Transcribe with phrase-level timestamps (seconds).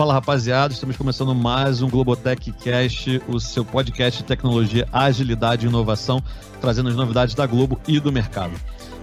[0.00, 5.68] Fala rapaziada, estamos começando mais um Globotech Cast, o seu podcast de tecnologia, agilidade e
[5.68, 6.22] inovação,
[6.58, 8.54] trazendo as novidades da Globo e do mercado.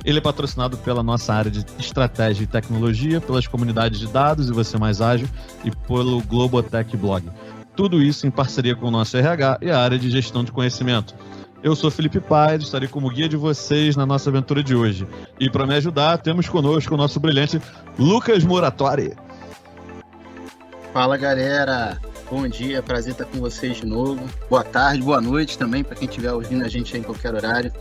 [0.04, 4.52] Ele é patrocinado pela nossa área de estratégia e tecnologia, pelas comunidades de dados e
[4.52, 5.28] você mais ágil
[5.64, 7.30] e pelo Globotech Blog.
[7.76, 11.14] Tudo isso em parceria com o nosso RH e a área de gestão de conhecimento.
[11.62, 15.08] Eu sou Felipe Paes, estarei como guia de vocês na nossa aventura de hoje.
[15.40, 17.62] E para me ajudar, temos conosco o nosso brilhante
[18.00, 19.14] Lucas Moratori.
[20.98, 24.20] Fala galera, bom dia, prazer estar com vocês de novo.
[24.50, 27.72] Boa tarde, boa noite também para quem estiver ouvindo a gente em qualquer horário.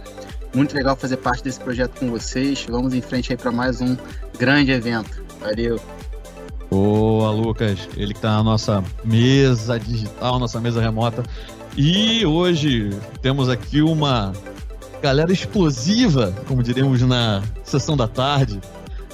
[0.54, 2.66] Muito legal fazer parte desse projeto com vocês.
[2.68, 3.96] Vamos em frente aí para mais um
[4.38, 5.24] grande evento.
[5.40, 5.80] Valeu.
[6.70, 7.88] Boa, Lucas.
[7.96, 11.22] Ele que está na nossa mesa digital, nossa mesa remota.
[11.74, 12.90] E hoje
[13.22, 14.34] temos aqui uma
[15.00, 18.60] galera explosiva, como diríamos na sessão da tarde.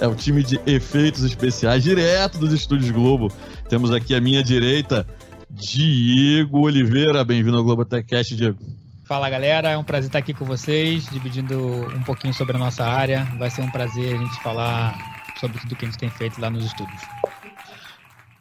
[0.02, 3.32] É o time de efeitos especiais, direto dos estúdios Globo.
[3.68, 5.06] Temos aqui à minha direita
[5.48, 7.24] Diego Oliveira.
[7.24, 8.58] Bem-vindo ao Globo Techcast, Diego.
[9.04, 11.56] Fala galera, é um prazer estar aqui com vocês, dividindo
[11.96, 13.22] um pouquinho sobre a nossa área.
[13.38, 14.98] Vai ser um prazer a gente falar
[15.38, 17.00] sobre tudo que a gente tem feito lá nos estúdios.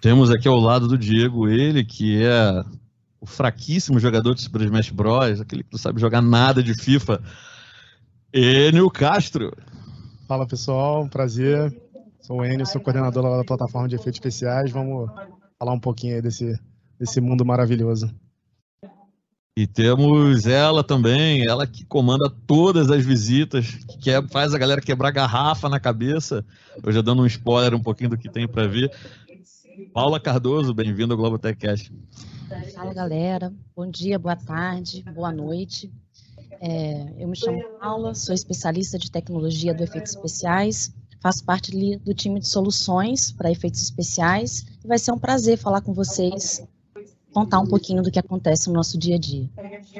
[0.02, 2.64] Temos aqui ao lado do Diego ele que é
[3.20, 7.22] o fraquíssimo jogador de Super Smash Bros, aquele que não sabe jogar nada de FIFA,
[8.34, 9.56] Enio Castro.
[10.32, 11.78] Fala pessoal, prazer.
[12.22, 14.72] Sou o Enio, sou coordenador lá da plataforma de efeitos especiais.
[14.72, 15.12] Vamos
[15.60, 16.58] falar um pouquinho aí desse,
[16.98, 18.10] desse mundo maravilhoso.
[19.58, 24.80] E temos ela também, ela que comanda todas as visitas, que quer, faz a galera
[24.80, 26.46] quebrar garrafa na cabeça.
[26.82, 28.90] Eu já dando um spoiler um pouquinho do que tem para ver.
[29.94, 31.92] Paula Cardoso, bem-vindo ao Globo Techcast.
[32.74, 35.92] Fala galera, bom dia, boa tarde, boa noite.
[36.60, 42.14] É, eu me chamo Paula, sou especialista de tecnologia do Efeitos Especiais, faço parte do
[42.14, 46.66] time de soluções para efeitos especiais e vai ser um prazer falar com vocês,
[47.31, 49.48] contar um pouquinho do que acontece no nosso dia a dia.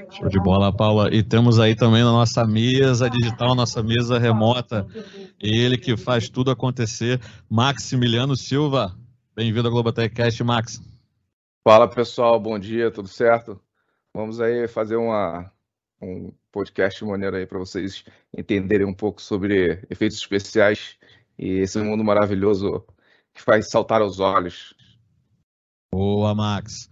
[0.10, 1.14] Show de bola, Paula.
[1.14, 4.86] E temos aí também na nossa mesa digital, nossa mesa remota,
[5.40, 8.98] ele que faz tudo acontecer, Maximiliano Silva.
[9.36, 10.82] Bem-vindo ao Globotech Cast, Max.
[11.64, 13.62] Fala pessoal, bom dia, tudo certo?
[14.14, 15.52] Vamos aí fazer uma,
[16.02, 18.04] um podcast maneiro aí para vocês
[18.36, 20.98] entenderem um pouco sobre efeitos especiais
[21.38, 22.84] e esse mundo maravilhoso
[23.34, 24.74] que faz saltar os olhos.
[25.94, 26.90] Boa, Max.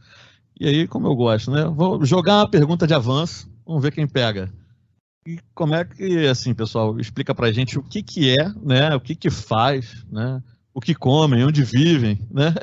[0.60, 1.66] E aí, como eu gosto, né?
[1.66, 4.52] Vou jogar uma pergunta de avanço, vamos ver quem pega.
[5.26, 8.96] E como é que, assim, pessoal, explica pra gente o que que é, né?
[8.96, 10.42] O que que faz, né?
[10.74, 12.54] o que comem, onde vivem, né?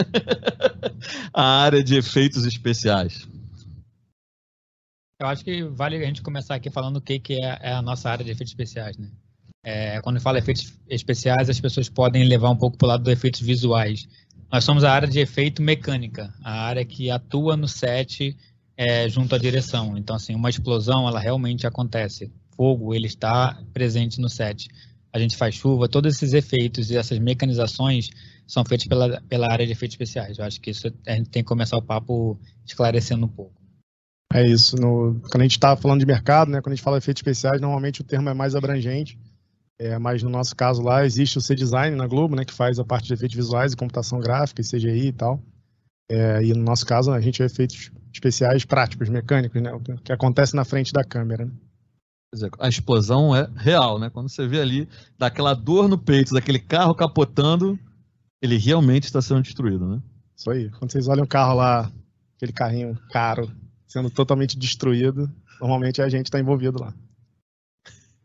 [1.33, 3.29] a área de efeitos especiais.
[5.19, 7.83] Eu acho que vale a gente começar aqui falando o que, que é, é a
[7.83, 9.09] nossa área de efeitos especiais, né?
[9.65, 13.13] É, quando fala efeitos especiais, as pessoas podem levar um pouco para o lado dos
[13.13, 14.07] efeitos visuais.
[14.53, 18.37] Nós somos a área de efeito mecânica, a área que atua no set
[18.77, 19.99] é, junto à direção.
[19.99, 22.31] Então, assim, uma explosão, ela realmente acontece.
[22.55, 24.69] Fogo, ele está presente no set
[25.17, 28.11] a gente faz chuva, todos esses efeitos e essas mecanizações
[28.47, 30.39] são feitos pela, pela área de efeitos especiais.
[30.39, 33.56] Eu acho que isso a gente tem que começar o papo esclarecendo um pouco.
[34.33, 34.77] É isso.
[34.77, 37.21] No, quando a gente está falando de mercado, né, quando a gente fala de efeitos
[37.21, 39.19] especiais, normalmente o termo é mais abrangente.
[39.79, 42.85] É, mas no nosso caso lá existe o C-Design na Globo, né, que faz a
[42.85, 45.43] parte de efeitos visuais e computação gráfica e CGI e tal.
[46.11, 49.71] É, e no nosso caso a gente é efeitos especiais práticos, mecânicos, né,
[50.03, 51.45] que acontece na frente da câmera.
[51.45, 51.53] Né?
[52.59, 54.11] a explosão é real, né?
[54.11, 54.89] Quando você vê ali,
[55.19, 57.79] daquela dor no peito, daquele carro capotando,
[58.43, 60.03] ele realmente está sendo destruído, né?
[60.37, 60.71] Isso aí.
[60.71, 61.91] Quando vocês olham o carro lá,
[62.37, 63.51] aquele carrinho caro,
[63.87, 65.31] sendo totalmente destruído,
[65.61, 66.95] normalmente a gente está envolvido lá.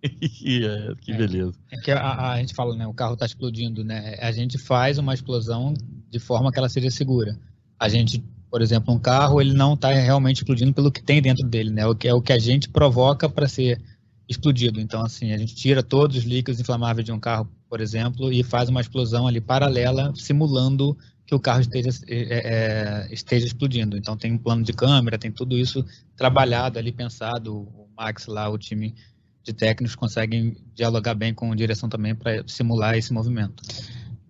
[0.03, 1.53] é, que beleza.
[1.71, 2.87] É, é que a, a, gente fala, né?
[2.87, 4.17] O carro está explodindo, né?
[4.19, 5.73] A gente faz uma explosão
[6.09, 7.37] de forma que ela seja segura.
[7.79, 11.47] A gente por exemplo, um carro ele não está realmente explodindo pelo que tem dentro
[11.47, 11.87] dele, né?
[11.87, 13.81] O que é o que a gente provoca para ser
[14.27, 14.81] explodido.
[14.81, 18.43] Então, assim, a gente tira todos os líquidos inflamáveis de um carro, por exemplo, e
[18.43, 20.97] faz uma explosão ali paralela, simulando
[21.31, 23.95] que o carro esteja, é, é, esteja explodindo.
[23.95, 25.85] Então, tem um plano de câmera, tem tudo isso
[26.17, 27.55] trabalhado ali, pensado.
[27.55, 28.93] O Max lá, o time
[29.41, 33.63] de técnicos conseguem dialogar bem com a direção também para simular esse movimento.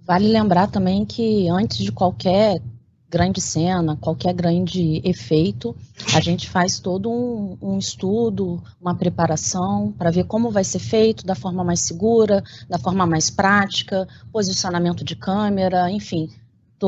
[0.05, 2.61] Vale lembrar também que antes de qualquer
[3.09, 5.75] grande cena, qualquer grande efeito,
[6.13, 11.25] a gente faz todo um, um estudo, uma preparação para ver como vai ser feito
[11.25, 16.29] da forma mais segura, da forma mais prática, posicionamento de câmera, enfim.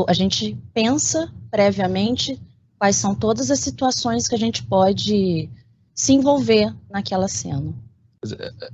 [0.08, 2.40] A gente pensa previamente
[2.80, 5.50] quais são todas as situações que a gente pode
[5.94, 7.74] se envolver naquela cena.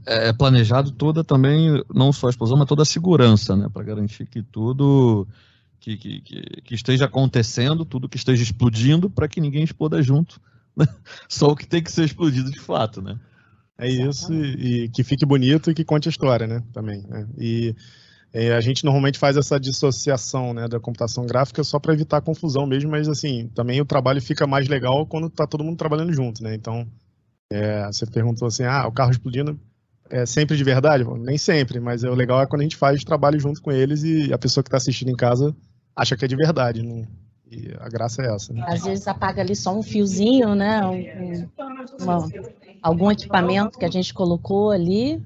[0.06, 3.83] É, é planejado toda também, não só a explosão, mas toda a segurança, né, para
[3.83, 5.27] garantir que tudo
[5.80, 6.21] que, que,
[6.63, 10.39] que, esteja acontecendo, tudo que esteja explodindo, para que ninguém exploda junto.
[10.75, 10.86] Né?
[11.27, 13.19] Só o que tem que ser explodido de fato, né?
[13.77, 16.62] É isso, e, e que fique bonito e que conte a história, né?
[16.74, 17.01] Também.
[17.07, 17.27] Né?
[17.38, 17.75] E
[18.31, 22.65] é, a gente normalmente faz essa dissociação né, da computação gráfica só para evitar confusão
[22.65, 26.43] mesmo, mas assim, também o trabalho fica mais legal quando está todo mundo trabalhando junto,
[26.43, 26.53] né?
[26.53, 26.87] Então,
[27.51, 29.59] é, você perguntou assim, ah, o carro explodindo
[30.09, 31.03] é sempre de verdade?
[31.03, 33.61] Bom, nem sempre, mas é, o legal é quando a gente faz o trabalho junto
[33.61, 35.55] com eles e a pessoa que está assistindo em casa
[35.95, 37.07] acha que é de verdade, não,
[37.51, 38.53] e a graça é essa.
[38.53, 38.63] Né?
[38.67, 40.85] Às vezes apaga ali só um fiozinho, né?
[40.85, 41.49] Um,
[41.99, 42.29] uma,
[42.81, 45.19] algum equipamento que a gente colocou ali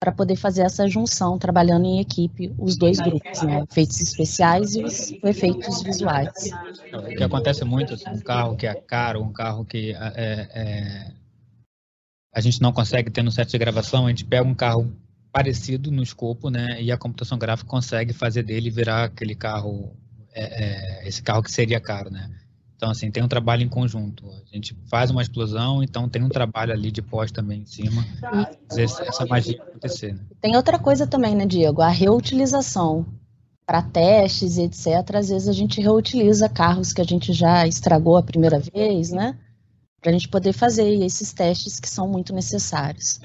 [0.00, 3.62] para poder fazer essa junção, trabalhando em equipe, os dois grupos, né?
[3.70, 6.50] Efeitos especiais e os efeitos visuais.
[6.94, 11.12] O que acontece muito, assim, um carro que é caro, um carro que é, é,
[12.34, 14.90] a gente não consegue ter no set de gravação, a gente pega um carro
[15.30, 16.80] parecido no escopo, né?
[16.80, 19.94] E a computação gráfica consegue fazer dele virar aquele carro,
[20.32, 22.39] é, é, esse carro que seria caro, né?
[22.80, 24.24] Então, assim, tem um trabalho em conjunto.
[24.26, 28.02] A gente faz uma explosão, então tem um trabalho ali de pós também em cima,
[28.66, 30.14] fazer essa magia acontecer.
[30.14, 30.20] Né?
[30.40, 31.82] Tem outra coisa também, né, Diego?
[31.82, 33.04] A reutilização.
[33.66, 38.16] Para testes e etc., às vezes a gente reutiliza carros que a gente já estragou
[38.16, 39.38] a primeira vez, né?
[40.00, 43.20] Para a gente poder fazer esses testes que são muito necessários.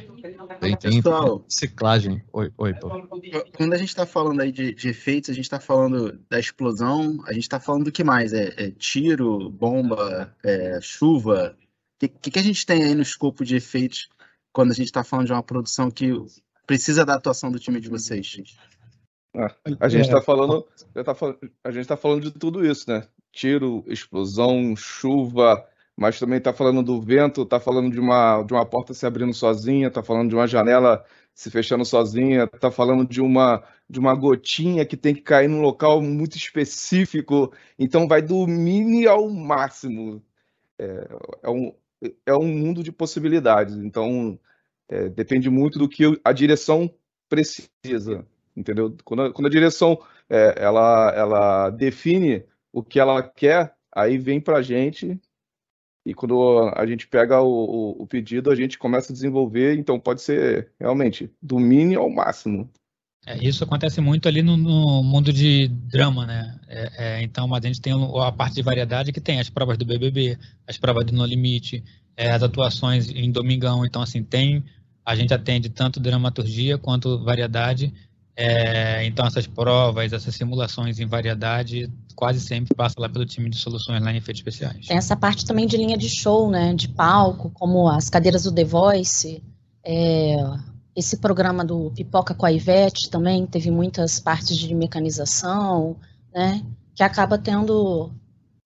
[0.59, 2.24] Tem Pessoal, ciclagem.
[2.31, 2.89] Oi, oi, pô.
[3.56, 7.24] Quando a gente está falando aí de, de, efeitos, a gente está falando da explosão,
[7.25, 8.33] a gente está falando do que mais?
[8.33, 11.57] É, é tiro, bomba, é, chuva?
[12.01, 14.09] O que, que, a gente tem aí no escopo de efeitos
[14.51, 16.12] quando a gente está falando de uma produção que
[16.68, 18.38] precisa da atuação do time de vocês?
[19.36, 23.07] Ah, a gente está falando, tá falando, a gente está falando de tudo isso, né?
[23.31, 25.65] Tiro, explosão, chuva,
[25.95, 29.33] mas também está falando do vento, está falando de uma, de uma porta se abrindo
[29.33, 34.13] sozinha, está falando de uma janela se fechando sozinha, está falando de uma, de uma
[34.13, 40.21] gotinha que tem que cair num local muito específico, então vai do mini ao máximo.
[40.77, 41.07] É,
[41.44, 41.74] é um,
[42.25, 44.38] é um mundo de possibilidades, então
[44.89, 46.94] é, depende muito do que a direção
[47.30, 48.25] precisa,
[48.56, 48.95] entendeu?
[49.03, 49.98] Quando a, quando a direção
[50.30, 55.19] é, ela, ela define o que ela quer, aí vem para gente
[56.06, 60.00] e quando a gente pega o, o, o, pedido, a gente começa a desenvolver, então
[60.00, 62.69] pode ser realmente do mínimo ao máximo.
[63.25, 66.60] É, isso acontece muito ali no, no mundo de drama, né?
[66.68, 69.86] É, é, então, a gente tem a parte de variedade que tem as provas do
[69.86, 70.38] BBB,
[70.68, 71.84] as provas do No Limite,
[72.16, 73.84] é, as atuações em Domingão.
[73.84, 74.63] Então, assim, tem
[75.06, 77.94] a gente atende tanto dramaturgia quanto variedade
[78.38, 83.58] é, então, essas provas, essas simulações em variedade, quase sempre passam lá pelo time de
[83.58, 84.88] soluções lá em efeitos especiais.
[84.88, 88.52] Tem essa parte também de linha de show, né, de palco, como as cadeiras do
[88.52, 89.42] The Voice,
[89.86, 90.36] é,
[90.96, 95.96] esse programa do Pipoca com a Ivete também teve muitas partes de mecanização,
[96.34, 96.62] né,
[96.94, 98.12] que acaba tendo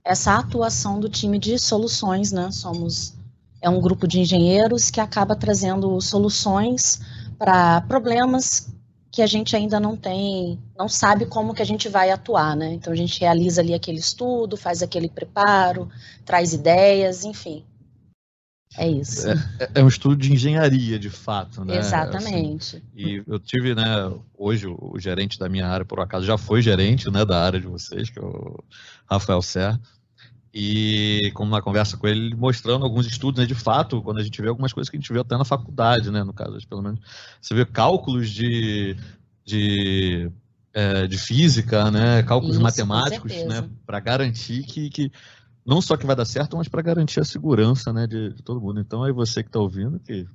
[0.04, 3.14] essa atuação do time de soluções, né, somos
[3.62, 7.02] é um grupo de engenheiros que acaba trazendo soluções
[7.38, 8.74] para problemas
[9.12, 12.74] que a gente ainda não tem, não sabe como que a gente vai atuar, né?
[12.74, 15.90] Então a gente realiza ali aquele estudo, faz aquele preparo,
[16.26, 17.66] traz ideias, enfim.
[18.78, 19.28] É isso.
[19.28, 21.78] É, é, é um estudo de engenharia, de fato, né?
[21.78, 22.78] Exatamente.
[22.78, 23.84] Assim, e eu tive, né,
[24.38, 27.66] hoje o, gerente da minha área, por acaso, já foi gerente, né, da área de
[27.66, 28.64] vocês, que é o
[29.10, 29.82] Rafael Serra.
[30.54, 34.42] E como na conversa com ele, mostrando alguns estudos, né, de fato, quando a gente
[34.42, 37.00] vê algumas coisas que a gente vê até na faculdade, né, no caso, pelo menos,
[37.40, 38.96] você vê cálculos de,
[39.46, 40.32] de,
[40.74, 45.12] é, de física, né, cálculos Isso, matemáticos, né, para garantir que, que
[45.64, 48.60] não só que vai dar certo, mas para garantir a segurança, né, de, de, todo
[48.60, 48.80] mundo.
[48.80, 50.26] Então, aí você que está ouvindo, que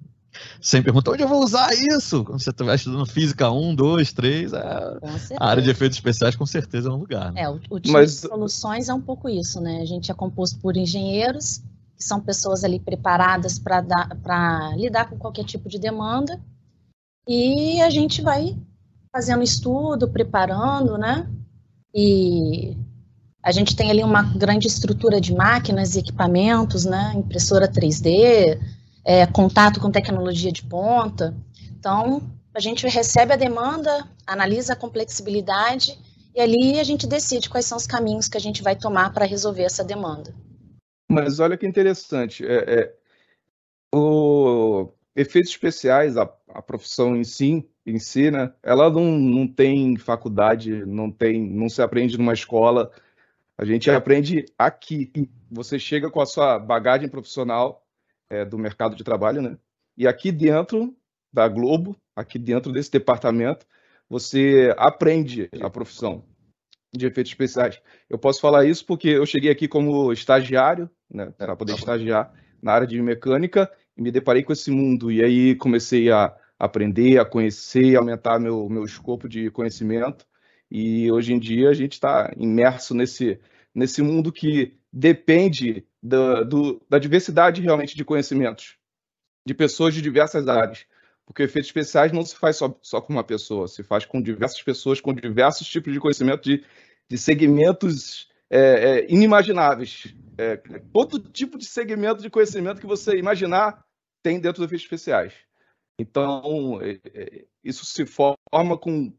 [0.61, 2.25] sempre pergunta onde eu vou usar isso?
[2.25, 4.99] Quando você estiver estudando física 1, 2, 3, a,
[5.39, 7.33] a área de efeitos especiais com certeza é um lugar.
[7.33, 7.43] Né?
[7.43, 8.13] É, o, o time Mas...
[8.13, 9.81] de soluções é um pouco isso, né?
[9.81, 11.63] A gente é composto por engenheiros,
[11.97, 16.41] que são pessoas ali preparadas para lidar com qualquer tipo de demanda,
[17.27, 18.57] e a gente vai
[19.13, 21.29] fazendo estudo, preparando, né?
[21.95, 22.77] E
[23.43, 27.13] a gente tem ali uma grande estrutura de máquinas e equipamentos, né?
[27.15, 28.59] Impressora 3D,
[29.05, 31.35] é, contato com tecnologia de ponta.
[31.79, 32.23] Então,
[32.55, 35.99] a gente recebe a demanda, analisa a complexibilidade
[36.35, 39.25] e ali a gente decide quais são os caminhos que a gente vai tomar para
[39.25, 40.35] resolver essa demanda.
[41.11, 42.95] Mas olha que interessante, é, é,
[43.95, 49.97] o efeitos especiais, a, a, profissão em si, em si, né, ela não, não tem
[49.97, 52.91] faculdade, não tem, não se aprende numa escola.
[53.57, 55.13] A gente aprende aqui.
[55.51, 57.84] Você chega com a sua bagagem profissional,
[58.31, 59.57] é, do mercado de trabalho, né?
[59.97, 60.95] E aqui dentro
[61.33, 63.67] da Globo, aqui dentro desse departamento,
[64.09, 66.25] você aprende a profissão.
[66.93, 67.81] de efeitos especiais.
[68.09, 72.33] Eu posso falar isso porque eu cheguei aqui como estagiário, né, para poder tá estagiar
[72.63, 77.19] na área de mecânica e me deparei com esse mundo e aí comecei a aprender,
[77.19, 80.25] a conhecer, aumentar meu meu escopo de conhecimento
[80.71, 83.41] e hoje em dia a gente está imerso nesse
[83.75, 88.77] nesse mundo que depende da, do, da diversidade realmente de conhecimentos
[89.47, 90.87] de pessoas de diversas áreas.
[91.25, 94.63] Porque efeitos especiais não se faz só, só com uma pessoa, se faz com diversas
[94.63, 96.63] pessoas, com diversos tipos de conhecimento de,
[97.09, 100.15] de segmentos é, é, inimagináveis.
[100.37, 100.57] É,
[100.93, 103.83] todo tipo de segmento de conhecimento que você imaginar
[104.23, 105.33] tem dentro dos efeitos especiais.
[105.99, 109.11] Então, é, é, isso se forma com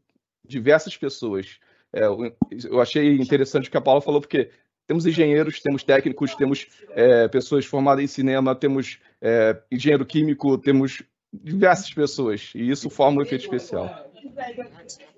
[0.46, 1.58] diversas pessoas.
[1.92, 4.50] É, eu achei interessante o que a Paula falou, porque
[4.86, 6.66] temos engenheiros, temos técnicos, temos
[7.30, 8.98] pessoas formadas em cinema, temos
[9.70, 11.02] engenheiro químico, temos
[11.32, 14.10] diversas pessoas, e isso forma um efeito especial.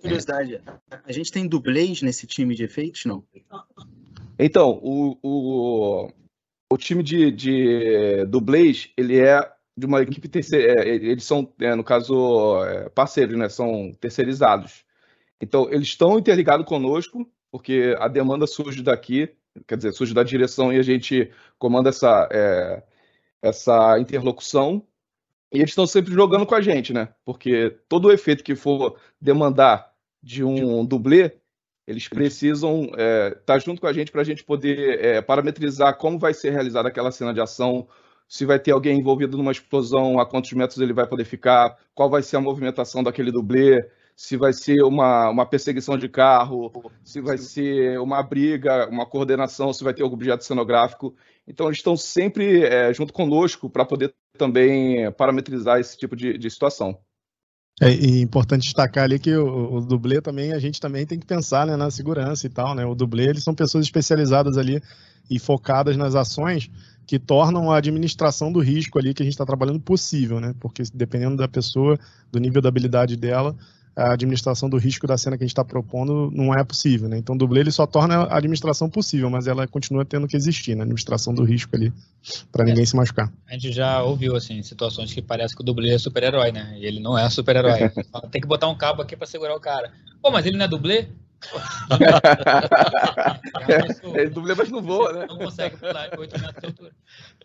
[0.01, 0.61] Curiosidade,
[1.05, 3.25] a gente tem dublês nesse time de efeitos, não?
[4.39, 6.11] Então, o, o,
[6.73, 9.41] o time de, de dublês, ele é
[9.77, 13.49] de uma equipe terceira, é, eles são, é, no caso, é, parceiros, né?
[13.49, 14.85] São terceirizados.
[15.41, 19.31] Então, eles estão interligados conosco, porque a demanda surge daqui,
[19.67, 22.83] quer dizer, surge da direção e a gente comanda essa, é,
[23.43, 24.87] essa interlocução.
[25.53, 27.09] E eles estão sempre jogando com a gente, né?
[27.25, 29.91] Porque todo o efeito que for demandar
[30.23, 31.33] de um dublê,
[31.87, 35.97] eles precisam estar é, tá junto com a gente para a gente poder é, parametrizar
[35.97, 37.89] como vai ser realizada aquela cena de ação,
[38.29, 42.11] se vai ter alguém envolvido numa explosão, a quantos metros ele vai poder ficar, qual
[42.11, 46.73] vai ser a movimentação daquele dublê, se vai ser uma, uma perseguição de carro,
[47.05, 51.15] se vai ser uma briga, uma coordenação, se vai ter algum objeto cenográfico.
[51.47, 56.51] Então, eles estão sempre é, junto conosco para poder também parametrizar esse tipo de, de
[56.51, 56.99] situação.
[57.81, 61.65] É importante destacar ali que o, o, dublê também, a gente também tem que pensar
[61.65, 62.85] né, na segurança e tal, né?
[62.85, 64.83] O dublê, eles são pessoas especializadas ali
[65.31, 66.69] e focadas nas ações
[67.07, 70.57] que tornam a administração do risco ali que a gente está trabalhando possível, né?
[70.59, 71.97] Porque dependendo da pessoa,
[72.33, 73.57] do nível da habilidade dela,
[73.99, 77.19] a administração do risco da cena que a gente está propondo não é possível, né?
[77.19, 80.77] Então, o dublê ele só torna a administração possível, mas ela continua tendo que existir,
[80.77, 80.83] né?
[80.83, 81.93] A administração do risco ali,
[82.53, 82.87] para ninguém é.
[82.87, 83.33] se machucar.
[83.49, 86.77] A gente já ouviu, assim, situações que parece que o dublê é super-herói, né?
[86.79, 87.91] E ele não é super-herói.
[88.31, 89.91] Tem que botar um cabo aqui para segurar o cara.
[90.23, 91.09] Pô, mas ele não é dublê?
[94.17, 95.27] é, é dublê, mas não voa, né?
[95.29, 96.93] Não consegue pular 8 metros de altura.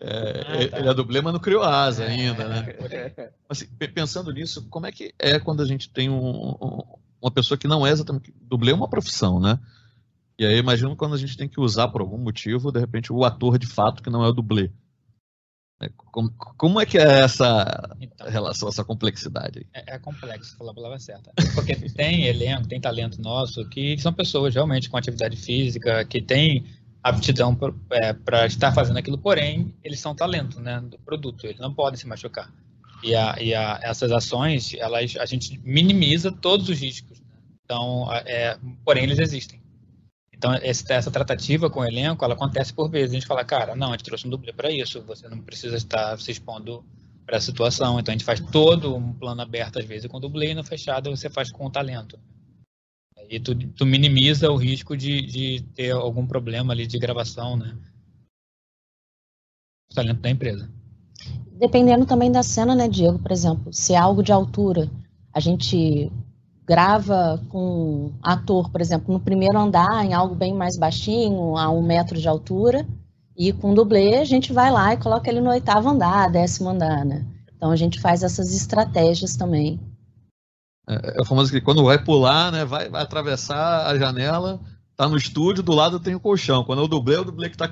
[0.00, 0.78] É, ah, tá.
[0.78, 2.74] Ele é dublê, mas não criou asa é, ainda, né?
[2.90, 3.30] É.
[3.48, 6.82] Assim, pensando nisso, como é que é quando a gente tem um, um,
[7.22, 8.34] uma pessoa que não é exatamente.
[8.42, 9.58] Dublê é uma profissão, né?
[10.38, 13.24] E aí imagino quando a gente tem que usar por algum motivo, de repente, o
[13.24, 14.70] ator de fato que não é o dublê.
[15.82, 19.66] É, como, como, é que é essa então, relação, essa complexidade?
[19.74, 21.32] É, é complexo, falar a palavra certa.
[21.54, 26.64] Porque tem elenco, tem talento nosso, que são pessoas realmente com atividade física, que tem
[27.02, 27.74] aptidão para
[28.42, 32.06] é, estar fazendo aquilo, porém, eles são talento né, do produto, eles não podem se
[32.06, 32.50] machucar.
[33.02, 37.20] E, a, e a, essas ações, elas, a gente minimiza todos os riscos.
[37.20, 37.26] Né?
[37.64, 39.60] Então, é, porém, eles existem.
[40.36, 43.10] Então, essa tratativa com o elenco, ela acontece por vezes.
[43.10, 45.76] A gente fala, cara, não, a gente trouxe um dublê para isso, você não precisa
[45.76, 46.84] estar se expondo
[47.24, 47.98] para a situação.
[47.98, 51.10] Então, a gente faz todo um plano aberto, às vezes, com dublê, e no fechado
[51.10, 52.18] você faz com o talento.
[53.30, 57.76] E tu, tu minimiza o risco de, de ter algum problema ali de gravação, né?
[59.90, 60.70] O talento da empresa.
[61.52, 63.18] Dependendo também da cena, né, Diego?
[63.18, 64.90] Por exemplo, se é algo de altura,
[65.32, 66.10] a gente
[66.66, 71.82] grava com ator, por exemplo, no primeiro andar, em algo bem mais baixinho, a um
[71.82, 72.86] metro de altura,
[73.36, 77.04] e com dublê a gente vai lá e coloca ele no oitavo andar, décimo andar,
[77.04, 77.24] né?
[77.56, 79.80] Então a gente faz essas estratégias também.
[80.88, 84.60] É, é o famoso que quando vai pular, né, vai, vai atravessar a janela,
[84.96, 86.64] tá no estúdio, do lado tem o colchão.
[86.64, 87.68] Quando o dublê, é o dublê que tá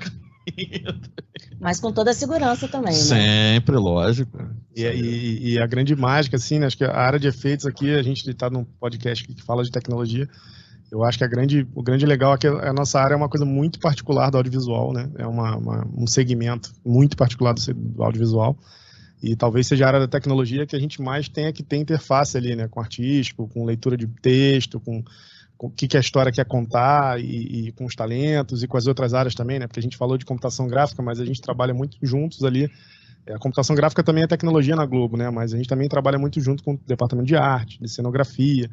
[1.59, 2.99] Mas com toda a segurança também, né?
[2.99, 4.37] Sempre, lógico.
[4.75, 7.93] E, e, e, a grande mágica, assim, né, acho que a área de efeitos aqui,
[7.93, 10.27] a gente está num podcast que fala de tecnologia,
[10.93, 13.27] eu acho que a grande, o grande legal é que a nossa área é uma
[13.27, 15.09] coisa muito particular do audiovisual, né?
[15.17, 18.55] É uma, uma, um segmento muito particular do, do, audiovisual.
[19.21, 22.37] E talvez seja a área da tecnologia que a gente mais tenha que ter interface
[22.37, 22.67] ali, né?
[22.67, 25.03] Com artístico, com leitura de texto, com
[25.59, 28.87] o que, que a história quer contar e, e, com os talentos e com as
[28.87, 29.67] outras áreas também, né?
[29.67, 32.69] Porque a gente falou de computação gráfica, mas a gente trabalha muito juntos ali.
[33.25, 35.29] É, a computação gráfica também é tecnologia na Globo, né?
[35.29, 38.69] Mas a gente também trabalha muito junto com o departamento de arte, de cenografia.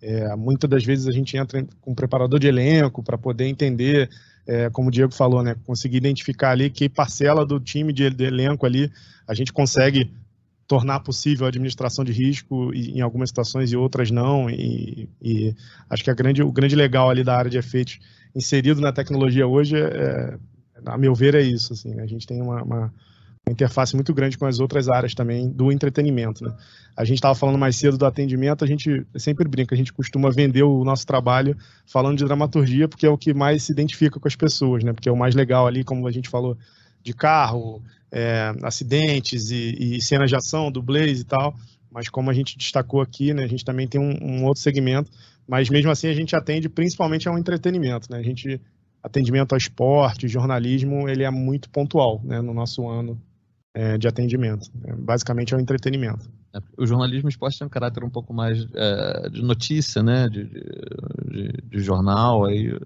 [0.00, 4.08] É, muitas das vezes a gente entra com um preparador de elenco para poder entender,
[4.46, 5.54] é, como o Diego falou, né?
[5.66, 8.90] Conseguir identificar ali que parcela do time de, de elenco ali
[9.30, 10.10] a gente consegue
[10.70, 14.48] tornar possível a administração de risco em algumas situações e outras não.
[14.48, 15.52] E, e
[15.90, 17.98] acho que grande, o grande legal ali da área de efeitos
[18.36, 20.38] inserido na tecnologia hoje, é,
[20.86, 21.72] a meu ver, é isso.
[21.72, 22.04] Assim, né?
[22.04, 22.92] A gente tem uma, uma, uma,
[23.50, 26.44] interface muito grande com as outras áreas também do entretenimento.
[26.44, 26.54] Né?
[26.96, 30.30] A gente estava falando mais cedo do atendimento, a gente sempre brinca, a gente costuma
[30.30, 34.28] vender o nosso trabalho falando de dramaturgia, porque é o que mais se identifica com
[34.28, 34.92] as pessoas, né?
[34.92, 36.56] porque é o mais legal ali, como a gente falou,
[37.02, 41.54] de carro, é, acidentes e, e, cenas de ação, dublês e tal.
[41.90, 45.10] Mas como a gente destacou aqui, né, a gente também tem um, um, outro segmento.
[45.46, 48.18] Mas mesmo assim a gente atende principalmente ao entretenimento, né?
[48.18, 48.60] A gente
[49.02, 53.20] atendimento ao esporte, jornalismo, ele é muito pontual, né, no nosso ano
[53.74, 54.70] é, de atendimento.
[54.84, 56.30] É, basicamente é o entretenimento.
[56.54, 60.44] É, o jornalismo esporte tem um caráter um pouco mais é, de notícia, né, de,
[60.44, 62.76] de, de, jornal, aí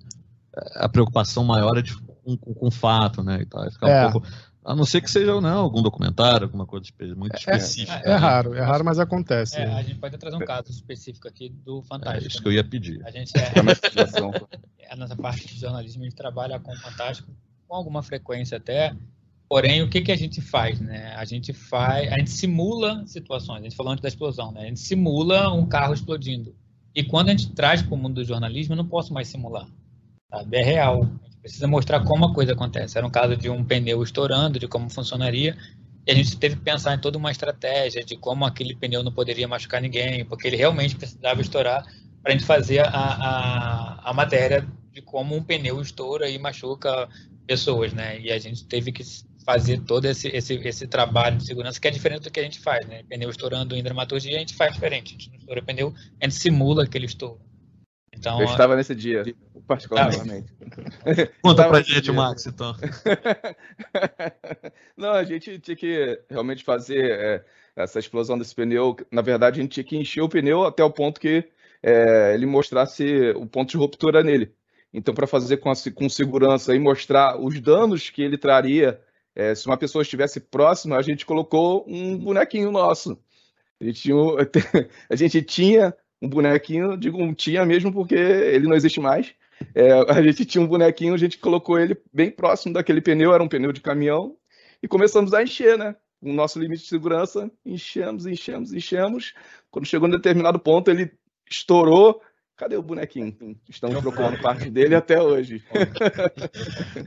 [0.76, 3.70] a preocupação maior é de, com, com, fato, né, e tal.
[3.70, 4.10] Ficar um é.
[4.12, 4.26] pouco
[4.64, 8.00] a não ser que seja não, algum documentário, alguma coisa muito é, específica.
[8.04, 9.58] É, é, é raro, é raro, mas acontece.
[9.58, 12.24] É, a gente pode trazer um caso específico aqui do Fantástico.
[12.24, 13.04] É isso que eu ia pedir.
[13.04, 13.52] A gente é,
[14.90, 17.30] é nessa parte de jornalismo a gente trabalha com o Fantástico
[17.68, 18.96] com alguma frequência até.
[19.48, 21.14] Porém, o que, que a gente faz, né?
[21.16, 23.60] A gente faz, a gente simula situações.
[23.60, 24.62] A gente falou antes da explosão, né?
[24.62, 26.54] A gente simula um carro explodindo.
[26.94, 29.68] E quando a gente traz para o mundo do jornalismo, eu não posso mais simular.
[30.30, 30.56] Sabe?
[30.56, 31.08] É real.
[31.44, 32.96] Precisa mostrar como a coisa acontece.
[32.96, 35.54] Era um caso de um pneu estourando, de como funcionaria,
[36.06, 39.12] e a gente teve que pensar em toda uma estratégia de como aquele pneu não
[39.12, 41.84] poderia machucar ninguém, porque ele realmente precisava estourar
[42.22, 47.10] para a gente fazer a, a, a matéria de como um pneu estoura e machuca
[47.46, 48.18] pessoas, né?
[48.20, 49.04] E a gente teve que
[49.44, 52.58] fazer todo esse, esse, esse trabalho de segurança que é diferente do que a gente
[52.58, 53.02] faz, né?
[53.06, 55.08] Pneu estourando em dramaturgia a gente faz diferente.
[55.08, 57.38] A gente não estoura pneu, a gente simula aquele estouro.
[58.16, 59.22] Então, eu estava nesse dia,
[59.66, 60.52] particularmente.
[61.42, 62.12] Conta pra gente, dia.
[62.12, 62.74] Max, então.
[64.96, 67.44] Não, a gente tinha que realmente fazer é,
[67.76, 68.96] essa explosão desse pneu.
[69.10, 71.44] Na verdade, a gente tinha que encher o pneu até o ponto que
[71.82, 74.54] é, ele mostrasse o ponto de ruptura nele.
[74.92, 79.00] Então, para fazer com, a, com, segurança e mostrar os danos que ele traria,
[79.34, 83.18] é, se uma pessoa estivesse próxima, a gente colocou um bonequinho nosso.
[83.80, 84.16] A gente tinha,
[85.10, 89.34] a gente tinha um bonequinho, digo um tinha mesmo porque ele não existe mais.
[89.74, 93.42] É, a gente tinha um bonequinho, a gente colocou ele bem próximo daquele pneu, era
[93.42, 94.36] um pneu de caminhão,
[94.82, 95.94] e começamos a encher, né?
[96.20, 99.34] O nosso limite de segurança, enchemos, enchemos, enchemos.
[99.70, 101.12] Quando chegou em determinado ponto, ele
[101.48, 102.20] estourou.
[102.56, 103.36] Cadê o bonequinho?
[103.68, 105.62] Estamos procurando parte dele até hoje.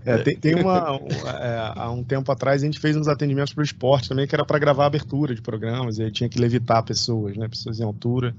[0.06, 1.00] É, tem, tem, uma.
[1.40, 4.36] É, há um tempo atrás a gente fez uns atendimentos para o esporte também, que
[4.36, 7.48] era para gravar abertura de programas, e aí tinha que levitar pessoas, né?
[7.48, 8.36] Pessoas em altura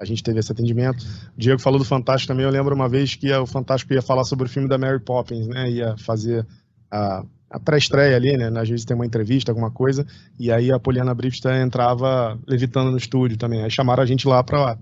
[0.00, 1.04] a gente teve esse atendimento.
[1.36, 2.46] O Diego falou do Fantástico também.
[2.46, 5.46] Eu lembro uma vez que o Fantástico ia falar sobre o filme da Mary Poppins,
[5.46, 5.70] né?
[5.70, 6.46] Ia fazer
[6.90, 8.50] a, a pré-estreia ali, né?
[8.58, 10.06] Às vezes tem uma entrevista, alguma coisa.
[10.38, 13.62] E aí a Poliana Bripsta entrava levitando no estúdio também.
[13.62, 14.78] Aí chamaram a gente lá para lá.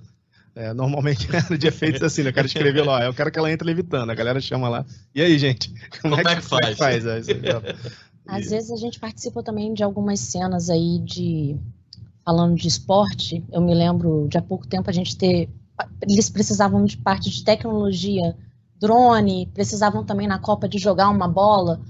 [0.55, 2.31] É, normalmente era de efeitos assim, né?
[2.31, 4.11] O cara escreveu lá, eu quero que ela entre levitando.
[4.11, 4.87] A galera chama lá.
[5.13, 5.69] E aí, gente?
[6.01, 6.43] Como, como é, que, é que
[6.79, 7.07] faz?
[7.07, 7.19] É,
[8.29, 11.57] Às vezes a gente participa também de algumas cenas aí de
[12.29, 15.49] falando de esporte, eu me lembro de há pouco tempo a gente ter.
[16.03, 18.37] Eles precisavam de parte de tecnologia,
[18.79, 21.81] drone, precisavam também na Copa de jogar uma bola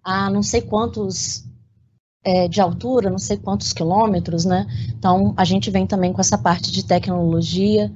[0.00, 1.44] a não sei quantos
[2.22, 4.68] é, de altura, não sei quantos quilômetros, né?
[4.96, 7.92] Então a gente vem também com essa parte de tecnologia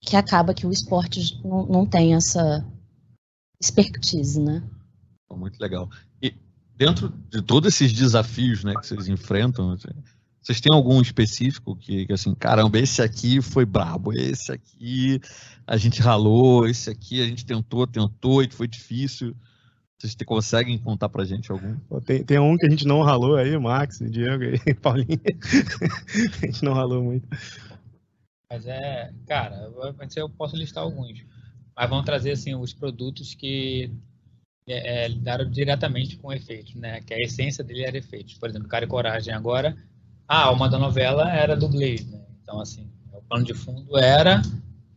[0.00, 2.66] que acaba que o esporte não, não tem essa
[3.62, 4.60] expertise, né?
[5.30, 5.88] Muito legal.
[6.20, 6.34] E
[6.74, 9.76] dentro de todos esses desafios né, que vocês enfrentam,
[10.42, 15.20] vocês têm algum específico que, que, assim, caramba, esse aqui foi brabo, esse aqui
[15.64, 19.36] a gente ralou, esse aqui a gente tentou, tentou e foi difícil.
[19.96, 21.76] Vocês te, conseguem contar pra gente algum?
[22.00, 25.20] Tem, tem um que a gente não ralou aí, Max, Diego e Paulinho.
[26.42, 27.28] a gente não ralou muito.
[28.50, 29.70] Mas é, cara,
[30.16, 31.24] eu posso listar alguns.
[31.74, 33.92] Mas vamos trazer assim os produtos que
[34.66, 37.00] é, é, lidaram diretamente com efeitos, né?
[37.00, 38.34] Que a essência dele era efeitos.
[38.34, 39.76] Por exemplo, Cara e Coragem agora
[40.32, 42.18] a alma da novela era dublês, né?
[42.42, 44.40] Então, assim, o plano de fundo era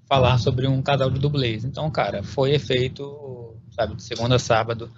[0.08, 1.66] falar sobre um casal de dublês.
[1.66, 4.90] Então, cara, foi efeito, sabe, de segunda a sábado.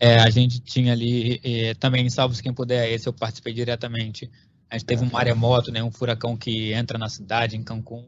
[0.00, 4.28] É, a gente tinha ali é, também, salvo quem puder, esse eu participei diretamente.
[4.68, 8.04] A gente teve um maremoto, né, um furacão que entra na cidade, em Cancún.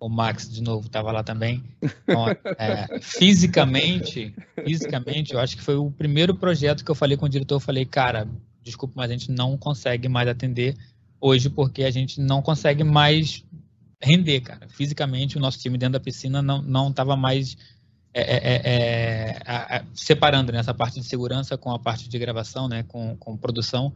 [0.00, 1.62] O Max, de novo, estava lá também.
[1.82, 7.26] Então, é, fisicamente, fisicamente, eu acho que foi o primeiro projeto que eu falei com
[7.26, 7.56] o diretor.
[7.56, 8.26] Eu falei, cara,
[8.62, 10.74] desculpa, mas a gente não consegue mais atender
[11.26, 13.44] hoje porque a gente não consegue mais
[14.00, 14.68] render, cara.
[14.68, 17.56] Fisicamente, o nosso time dentro da piscina não estava mais
[18.14, 22.68] é, é, é, é separando nessa né, parte de segurança com a parte de gravação,
[22.68, 23.92] né, com, com produção.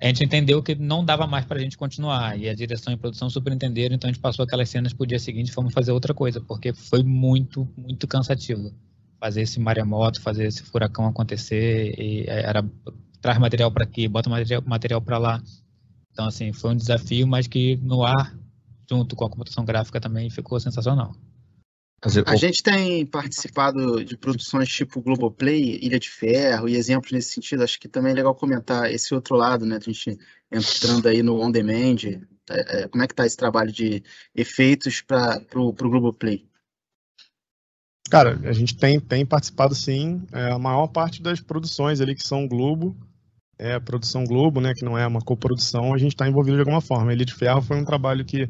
[0.00, 2.38] a gente entendeu que não dava mais para a gente continuar.
[2.38, 5.18] E a direção e produção surpreenderam, então a gente passou aquelas cenas para o dia
[5.18, 8.72] seguinte e fomos fazer outra coisa, porque foi muito, muito cansativo.
[9.20, 12.64] Fazer esse maremoto, fazer esse furacão acontecer, e era
[13.20, 15.42] traz material para aqui, bota material, material para lá.
[16.18, 18.36] Então, assim, foi um desafio, mas que no ar,
[18.90, 21.14] junto com a computação gráfica também, ficou sensacional.
[22.26, 27.62] A gente tem participado de produções tipo Globoplay, Ilha de Ferro e exemplos nesse sentido.
[27.62, 29.76] Acho que também é legal comentar esse outro lado, né?
[29.76, 30.18] A gente
[30.50, 31.98] entrando aí no on demand.
[32.50, 34.02] É, é como é que está esse trabalho de
[34.34, 36.44] efeitos para o Globoplay?
[38.10, 40.26] Cara, a gente tem, tem participado sim.
[40.32, 42.96] É, a maior parte das produções ali que são Globo,
[43.58, 44.72] é a produção Globo, né?
[44.74, 47.12] Que não é uma coprodução, a gente está envolvido de alguma forma.
[47.12, 48.48] Ilha de Ferro foi um trabalho que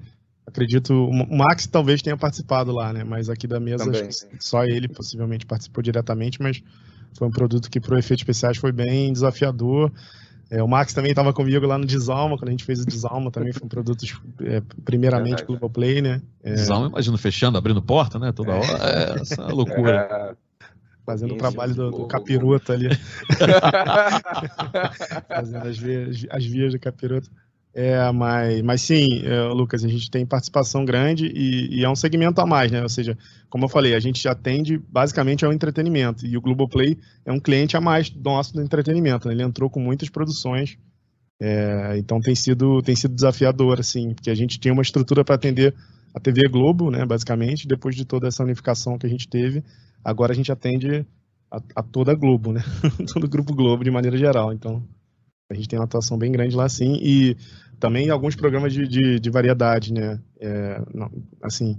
[0.49, 3.05] Acredito, o Max talvez tenha participado lá, né?
[3.05, 3.85] Mas aqui da mesa,
[4.40, 6.62] só ele possivelmente participou diretamente, mas
[7.12, 9.92] foi um produto que, para o efeito especiais, foi bem desafiador.
[10.51, 13.31] É, o Max também estava comigo lá no Desalma, quando a gente fez o Desalma,
[13.31, 14.03] também foi um produto,
[14.40, 16.23] é, primeiramente, Global Play, né?
[16.42, 16.55] É...
[16.55, 18.33] Desalma, imagino, fechando, abrindo porta, né?
[18.33, 20.35] Toda hora, é, essa loucura.
[21.09, 21.12] É.
[21.12, 22.88] Fazendo o trabalho do, do capiroto ali.
[25.27, 27.31] Fazendo as vias, as vias do capiroto.
[27.75, 31.94] É, mas, mas sim, é, Lucas, a gente tem participação grande e, e, é um
[31.94, 32.83] segmento a mais, né?
[32.83, 33.16] Ou seja,
[33.49, 37.77] como eu falei, a gente atende basicamente ao entretenimento e o Globoplay é um cliente
[37.77, 39.29] a mais nosso do entretenimento.
[39.29, 39.35] Né?
[39.35, 40.77] Ele entrou com muitas produções,
[41.40, 45.37] é, então tem sido, tem sido desafiador, assim, porque a gente tinha uma estrutura para
[45.37, 45.73] atender
[46.14, 49.62] a TV Globo, né, basicamente, depois de toda essa unificação que a gente teve,
[50.04, 51.06] agora a gente atende
[51.50, 52.62] a, a toda a Globo, né?
[53.12, 54.82] Todo o Grupo Globo de maneira geral, então
[55.50, 57.37] a gente tem uma atuação bem grande lá, sim, e
[57.80, 60.20] também alguns programas de, de, de variedade, né?
[60.40, 61.11] É, não,
[61.42, 61.78] assim,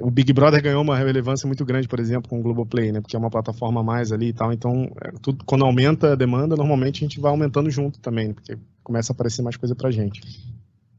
[0.00, 3.00] o Big Brother ganhou uma relevância muito grande, por exemplo, com o Globoplay, né?
[3.00, 4.52] Porque é uma plataforma a mais ali e tal.
[4.52, 8.34] Então, é, tudo, quando aumenta a demanda, normalmente a gente vai aumentando junto também, né?
[8.34, 10.20] porque começa a aparecer mais coisa pra gente.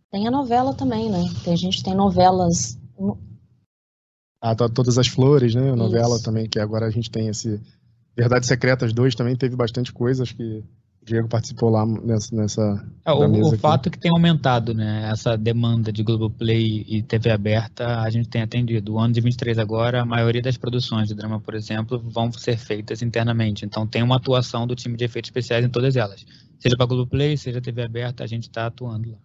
[0.09, 1.23] Tem a novela também, né?
[1.45, 2.79] A gente tem novelas.
[4.41, 5.71] Ah, tá, Todas as Flores, né?
[5.71, 6.23] A novela Isso.
[6.23, 7.59] também, que agora a gente tem esse.
[8.15, 10.63] Verdades Secretas 2 também teve bastante coisa, acho que
[11.07, 12.35] Diego participou lá nessa.
[12.35, 15.09] nessa é, o, o fato que tem aumentado, né?
[15.09, 18.93] Essa demanda de Globoplay e TV aberta, a gente tem atendido.
[18.93, 22.57] O ano de 23 agora, a maioria das produções de drama, por exemplo, vão ser
[22.57, 23.65] feitas internamente.
[23.65, 26.25] Então tem uma atuação do time de efeitos especiais em todas elas.
[26.59, 29.17] Seja para Globoplay, seja TV aberta, a gente está atuando lá.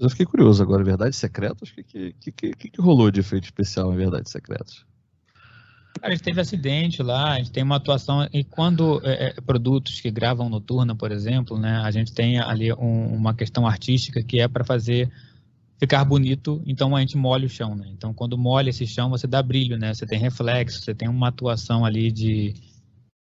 [0.00, 1.68] Eu fiquei curioso agora, Verdades Secretas?
[1.68, 4.86] O que, que, que, que, rolou de efeito especial em Verdades Secretas?
[6.00, 10.00] A gente teve acidente lá, a gente tem uma atuação e quando é, é, produtos
[10.00, 14.40] que gravam noturna, por exemplo, né, a gente tem ali um, uma questão artística que
[14.40, 15.10] é para fazer
[15.78, 17.86] ficar bonito, então a gente molha o chão, né?
[17.92, 19.92] Então quando molha esse chão, você dá brilho, né?
[19.92, 22.54] Você tem reflexo, você tem uma atuação ali de,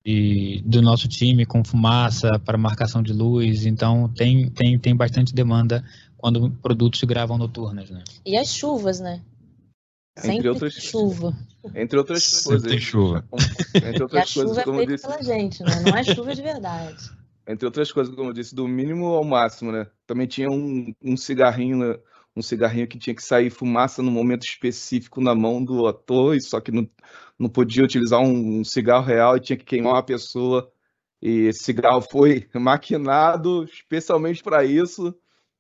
[0.05, 5.35] de do nosso time com fumaça para marcação de luz, então tem tem tem bastante
[5.35, 5.85] demanda
[6.17, 8.03] quando produtos gravam noturnas, né?
[8.25, 9.23] E as chuvas, né?
[10.19, 11.37] Sempre entre outras chuva.
[11.75, 12.71] Entre outras Sempre coisas.
[12.71, 13.25] Tem chuva.
[13.75, 15.07] Entre outras e a coisas, chuva é como é disse.
[15.07, 15.83] pela gente, né?
[15.87, 17.11] Não é chuva de verdade.
[17.49, 19.87] Entre outras coisas, como eu disse, do mínimo ao máximo, né?
[20.07, 21.99] Também tinha um, um cigarrinho, né?
[22.37, 26.61] um cigarrinho que tinha que sair fumaça no momento específico na mão do ator, só
[26.61, 26.89] que não,
[27.43, 30.71] não podia utilizar um, cigarro real e tinha que queimar uma pessoa.
[31.21, 35.15] E esse cigarro foi maquinado especialmente para isso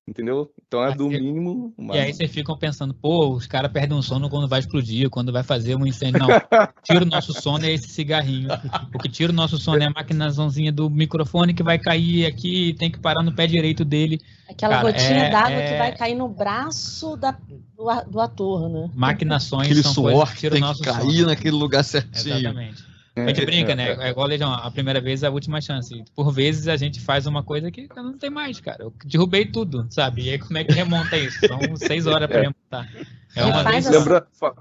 [0.07, 0.51] Entendeu?
[0.67, 1.73] Então é do mínimo.
[1.93, 5.33] E aí vocês ficam pensando, pô, os caras perdem um sono quando vai explodir, quando
[5.33, 6.19] vai fazer um incêndio.
[6.19, 6.27] Não,
[6.83, 8.49] tira o nosso sono é esse cigarrinho.
[8.93, 12.75] O que tira o nosso sono é a maquinaçãozinha do microfone que vai cair aqui,
[12.79, 14.21] tem que parar no pé direito dele.
[14.51, 15.73] Aquela cara, gotinha é, d'água é...
[15.73, 18.91] que vai cair no braço da, do, do ator, né?
[18.93, 21.27] Maquinações Aquele são suor coisas que o nosso cair sono.
[21.27, 22.38] naquele lugar certinho.
[22.38, 22.92] Exatamente.
[23.14, 23.94] A gente brinca, né?
[24.01, 26.03] É igual Legião, a primeira vez é a última chance.
[26.14, 28.85] Por vezes a gente faz uma coisa que não tem mais, cara.
[28.85, 30.22] Eu derrubei tudo, sabe?
[30.22, 31.38] E aí como é que remonta isso?
[31.46, 32.42] São seis horas para é.
[32.42, 32.90] remontar.
[33.37, 33.88] É uma vez.
[33.88, 34.55] Lembra, fa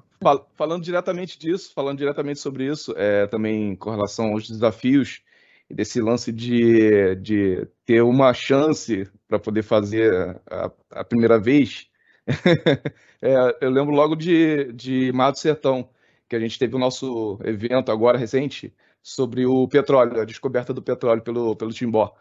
[0.55, 5.21] falando diretamente disso, falando diretamente sobre isso, é, também com relação aos desafios
[5.69, 11.87] e desse lance de, de ter uma chance para poder fazer a, a primeira vez.
[13.21, 15.89] é, eu lembro logo de, de Mato Sertão
[16.31, 20.81] que a gente teve o nosso evento agora recente sobre o petróleo, a descoberta do
[20.81, 22.15] petróleo pelo, pelo Timbó.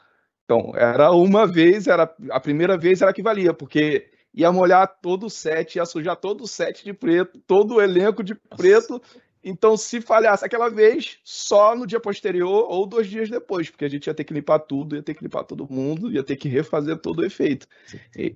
[0.44, 5.27] Então, era uma vez, era a primeira vez era que valia, porque ia molhar todo
[5.27, 9.01] o set, ia sujar todo o set de preto, todo o elenco de preto.
[9.44, 13.88] Então, se falhasse aquela vez, só no dia posterior ou dois dias depois, porque a
[13.88, 16.49] gente ia ter que limpar tudo, ia ter que limpar todo mundo, ia ter que
[16.49, 17.64] refazer todo o efeito.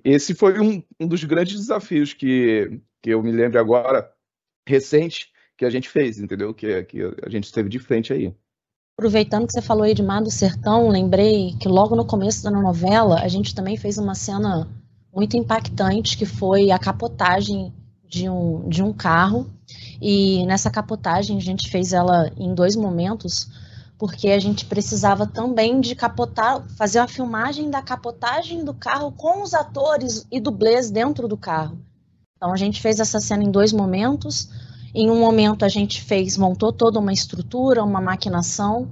[0.05, 4.09] Esse foi um, um dos grandes desafios que, que eu me lembro agora,
[4.65, 6.53] recente, que a gente fez, entendeu?
[6.53, 8.33] Que, que a gente esteve de frente aí.
[8.97, 12.51] Aproveitando que você falou aí de Mar do Sertão, lembrei que logo no começo da
[12.51, 14.69] novela a gente também fez uma cena
[15.13, 17.73] muito impactante que foi a capotagem
[18.07, 19.49] de um, de um carro.
[20.01, 23.49] E nessa capotagem a gente fez ela em dois momentos,
[23.97, 29.41] porque a gente precisava também de capotar, fazer a filmagem da capotagem do carro com
[29.41, 31.77] os atores e dublês dentro do carro.
[32.37, 34.49] Então a gente fez essa cena em dois momentos.
[34.97, 38.87] Em um momento a gente fez, montou toda uma estrutura, uma maquinação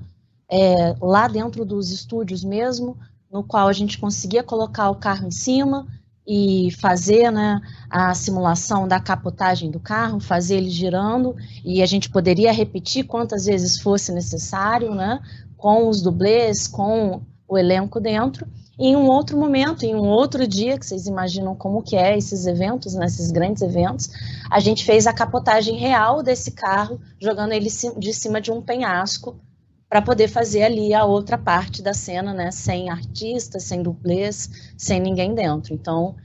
[0.51, 2.97] é, lá dentro dos estúdios mesmo,
[3.31, 5.87] no qual a gente conseguia colocar o carro em cima
[6.27, 12.09] e fazer né, a simulação da capotagem do carro, fazer ele girando, e a gente
[12.09, 15.21] poderia repetir quantas vezes fosse necessário, né,
[15.55, 18.45] com os dublês, com o elenco dentro.
[18.77, 22.47] Em um outro momento, em um outro dia, que vocês imaginam como que é esses
[22.47, 24.09] eventos, né, esses grandes eventos,
[24.49, 29.39] a gente fez a capotagem real desse carro, jogando ele de cima de um penhasco,
[29.87, 34.99] para poder fazer ali a outra parte da cena, né, sem artistas, sem dublês, sem
[34.99, 35.71] ninguém dentro.
[35.71, 36.15] Então,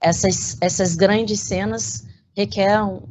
[0.00, 3.02] essas, essas grandes cenas requerem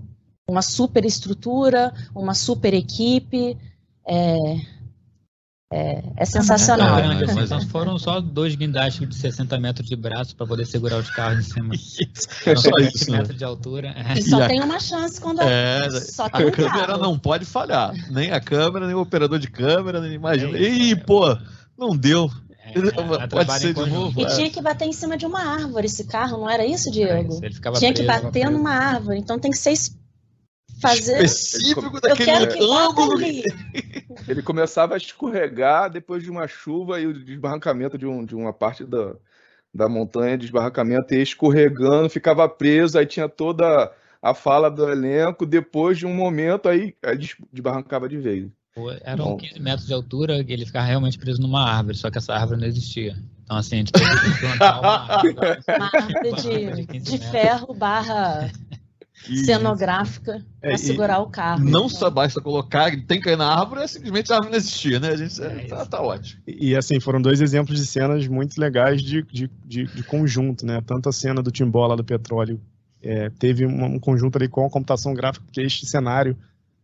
[0.50, 3.56] uma super estrutura, uma super equipe,
[4.08, 4.38] é,
[5.70, 6.98] é, é sensacional.
[6.98, 10.98] É grande, mas foram só dois guindastes de 60 metros de braço para poder segurar
[10.98, 11.74] os carros em cima.
[12.44, 13.94] Foram só 20 metros de altura.
[14.16, 17.02] E só e tem uma chance quando é, só tem a um câmera carro.
[17.02, 17.94] não pode falhar.
[18.10, 20.58] Nem a câmera, nem o operador de câmera, nem imagina.
[20.58, 21.38] É Ih, pô,
[21.78, 22.32] não deu.
[22.60, 24.20] É, Pode ser de novo.
[24.20, 24.28] E é.
[24.28, 27.40] tinha que bater em cima de uma árvore esse carro, não era isso, Diego?
[27.78, 29.74] tinha que bater numa árvore, então tem que ser
[30.82, 32.32] fazer específico daquele
[32.72, 33.20] ângulo.
[34.28, 38.52] Ele começava a escorregar depois de uma chuva e o desbarrancamento de, um, de uma
[38.52, 39.16] parte da,
[39.74, 45.98] da montanha, desbarrancamento, e escorregando, ficava preso, aí tinha toda a fala do elenco, depois
[45.98, 47.18] de um momento aí, aí
[47.52, 48.50] desbarrancava de vez.
[49.02, 49.38] Eram Bom.
[49.38, 52.62] 15 metros de altura e ele ficava realmente preso numa árvore, só que essa árvore
[52.62, 53.16] não existia.
[53.44, 55.36] Então, assim, a gente teve que plantar uma árvore.
[55.68, 58.52] Uma árvore de, de ferro barra
[59.46, 61.64] cenográfica é, para segurar o carro.
[61.64, 65.00] Não só basta colocar, tem que cair na árvore, é simplesmente a árvore não existia,
[65.00, 65.10] né?
[65.10, 66.42] A gente é, tá, tá, ótimo.
[66.48, 70.82] E, assim, foram dois exemplos de cenas muito legais de, de, de, de conjunto, né?
[70.86, 72.60] Tanto a cena do Timbola do petróleo
[73.02, 76.38] é, teve um, um, conjunto ali com a computação gráfica, porque este cenário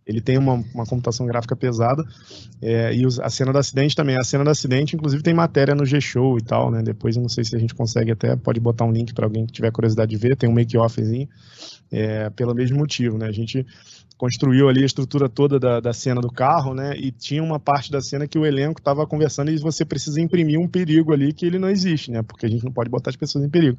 [0.06, 2.04] ele tem uma, uma computação gráfica pesada
[2.62, 4.18] é, e os, a cena do acidente também.
[4.18, 6.82] A cena do acidente, inclusive, tem matéria no G-Show e tal, né?
[6.82, 9.46] Depois eu não sei se a gente consegue até, pode botar um link para alguém
[9.46, 11.28] que tiver curiosidade de ver, tem um make-offzinho
[11.92, 13.28] é, pelo mesmo motivo, né?
[13.28, 13.66] A gente
[14.18, 16.96] construiu ali a estrutura toda da, da cena do carro, né?
[16.98, 20.60] E tinha uma parte da cena que o elenco estava conversando e você precisa imprimir
[20.60, 22.22] um perigo ali que ele não existe, né?
[22.22, 23.78] Porque a gente não pode botar as pessoas em perigo.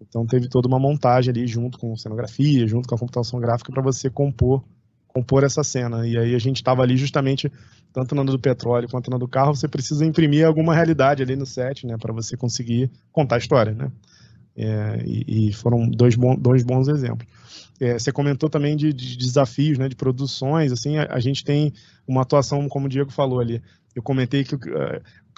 [0.00, 3.82] Então teve toda uma montagem ali junto com cenografia, junto com a computação gráfica para
[3.82, 4.64] você compor
[5.12, 6.06] compor essa cena.
[6.06, 7.50] E aí a gente estava ali justamente
[7.92, 11.44] tanto na do petróleo quanto na do carro, você precisa imprimir alguma realidade ali no
[11.44, 13.92] set, né, para você conseguir contar a história, né?
[14.56, 17.26] É, e, e, foram dois, bons, dois bons exemplos.
[17.80, 21.72] É, você comentou também de, de, desafios, né, de produções, assim, a, a, gente tem
[22.06, 23.62] uma atuação, como o Diego falou ali,
[23.94, 24.60] eu comentei que uh,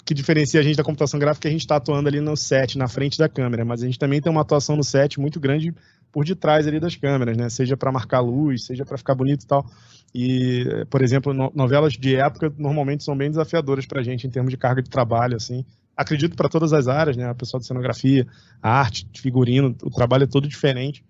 [0.05, 2.37] que diferencia a gente da computação gráfica é que a gente está atuando ali no
[2.37, 5.41] set, na frente da câmera, mas a gente também tem uma atuação no set muito
[5.41, 5.73] grande
[6.14, 9.46] por detrás ali das câmeras, né, seja para marcar luz, seja para ficar bonito e
[9.48, 9.66] tal.
[10.14, 14.31] E, por exemplo, no, novelas de época normalmente são bem desafiadoras para a gente em
[14.31, 15.64] termos de carga de trabalho, assim,
[15.96, 17.35] acredito para todas as áreas, né?
[17.35, 18.24] Pessoal de cenografia,
[18.62, 21.05] arte, figurino, o trabalho é todo diferente.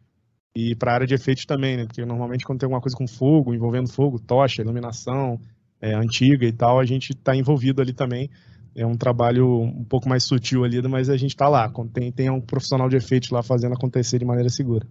[0.56, 1.84] E para a área de efeitos também, né?
[1.84, 5.38] Porque normalmente quando tem alguma coisa com fogo, envolvendo fogo, tocha, iluminação
[5.82, 8.30] é, antiga e tal, a gente está envolvido ali também.
[8.76, 11.70] É um trabalho um pouco mais sutil ali, mas a gente está lá.
[11.92, 14.87] Tem, tem um profissional de efeitos lá fazendo acontecer de maneira segura.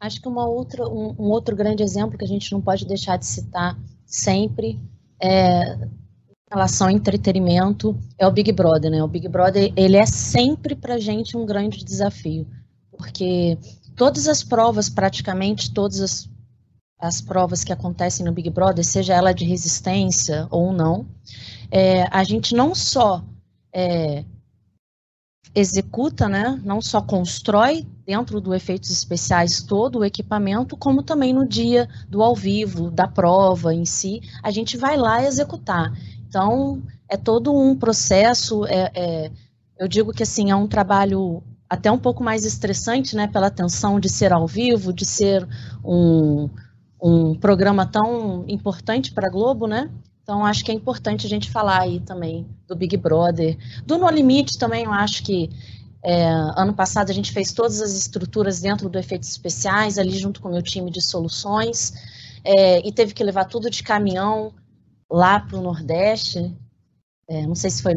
[0.00, 3.16] Acho que uma outra, um, um outro grande exemplo que a gente não pode deixar
[3.16, 4.78] de citar sempre
[5.20, 5.78] é
[6.50, 9.02] relação ao entretenimento é o Big Brother, né?
[9.02, 12.46] O Big Brother, ele é sempre pra gente um grande desafio,
[12.90, 13.58] porque
[13.94, 16.30] todas as provas, praticamente todas as,
[16.98, 21.06] as provas que acontecem no Big Brother, seja ela de resistência ou não,
[21.70, 23.22] é, a gente não só
[23.72, 24.24] é,
[25.54, 31.46] executa, né, não só constrói dentro do efeitos especiais todo o equipamento, como também no
[31.46, 35.92] dia do ao vivo, da prova em si, a gente vai lá executar.
[36.26, 39.30] Então, é todo um processo, é, é,
[39.78, 44.00] eu digo que assim, é um trabalho até um pouco mais estressante, né, pela tensão
[44.00, 45.46] de ser ao vivo, de ser
[45.84, 46.48] um,
[47.00, 49.90] um programa tão importante para a Globo, né?
[50.22, 53.56] Então, acho que é importante a gente falar aí também do Big Brother.
[53.86, 55.48] Do No Limite também, eu acho que
[56.04, 60.40] é, ano passado a gente fez todas as estruturas dentro do Efeitos Especiais, ali junto
[60.40, 61.92] com o meu time de soluções,
[62.44, 64.52] é, e teve que levar tudo de caminhão
[65.10, 66.54] lá para o Nordeste,
[67.30, 67.94] É, não sei se foi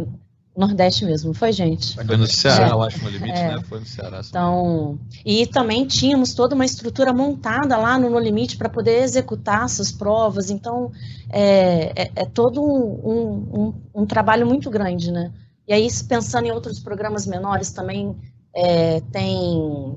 [0.61, 1.95] Nordeste mesmo, foi, gente?
[1.95, 2.71] Foi no Ceará, É.
[2.71, 3.55] eu acho, no limite, É.
[3.55, 3.63] né?
[3.67, 4.21] Foi no Ceará.
[4.27, 9.65] Então, e também tínhamos toda uma estrutura montada lá no No Limite para poder executar
[9.65, 10.49] essas provas.
[10.49, 10.91] Então,
[11.29, 15.31] é, é- é todo um, um- um trabalho muito grande, né?
[15.67, 18.15] E aí, pensando em outros programas menores também,
[18.53, 19.95] é, tem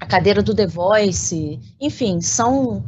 [0.00, 1.58] a cadeira do The Voice.
[1.80, 2.84] Enfim, são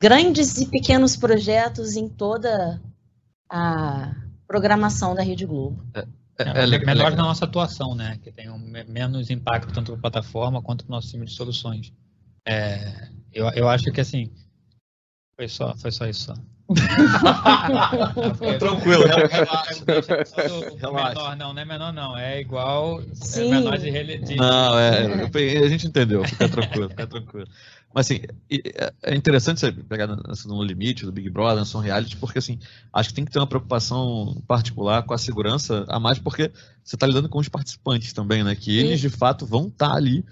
[0.00, 2.80] grandes e pequenos projetos em toda
[3.50, 4.14] a
[4.48, 5.84] programação da Rede Globo.
[5.94, 6.00] É,
[6.38, 7.16] É, é le- é melhor legal.
[7.16, 8.18] na nossa atuação, né?
[8.22, 11.24] Que tem um me- menos impacto tanto para a plataforma quanto para o nosso time
[11.26, 11.92] de soluções.
[12.46, 14.30] É, eu, eu acho que assim.
[15.36, 16.26] Foi só, foi só isso.
[16.26, 16.34] Só.
[18.58, 19.84] Tranquilo, relaxa.
[19.86, 20.92] Relaxa.
[20.92, 22.16] Menor, não, não é menor, não.
[22.16, 23.00] É igual.
[23.14, 23.48] Sim.
[23.48, 25.06] É menor de, de Não, é,
[25.64, 27.46] a gente entendeu, fica tranquilo, fica tranquilo.
[27.94, 28.20] Mas assim,
[28.50, 32.58] é- é interessante você pegar no limite do Big Brother, no Reality, porque assim,
[32.92, 36.52] acho que tem que ter uma preocupação particular com a segurança, a mais porque
[36.84, 38.54] você está lidando com os participantes também, né?
[38.54, 40.24] Que eles de fato vão estar ali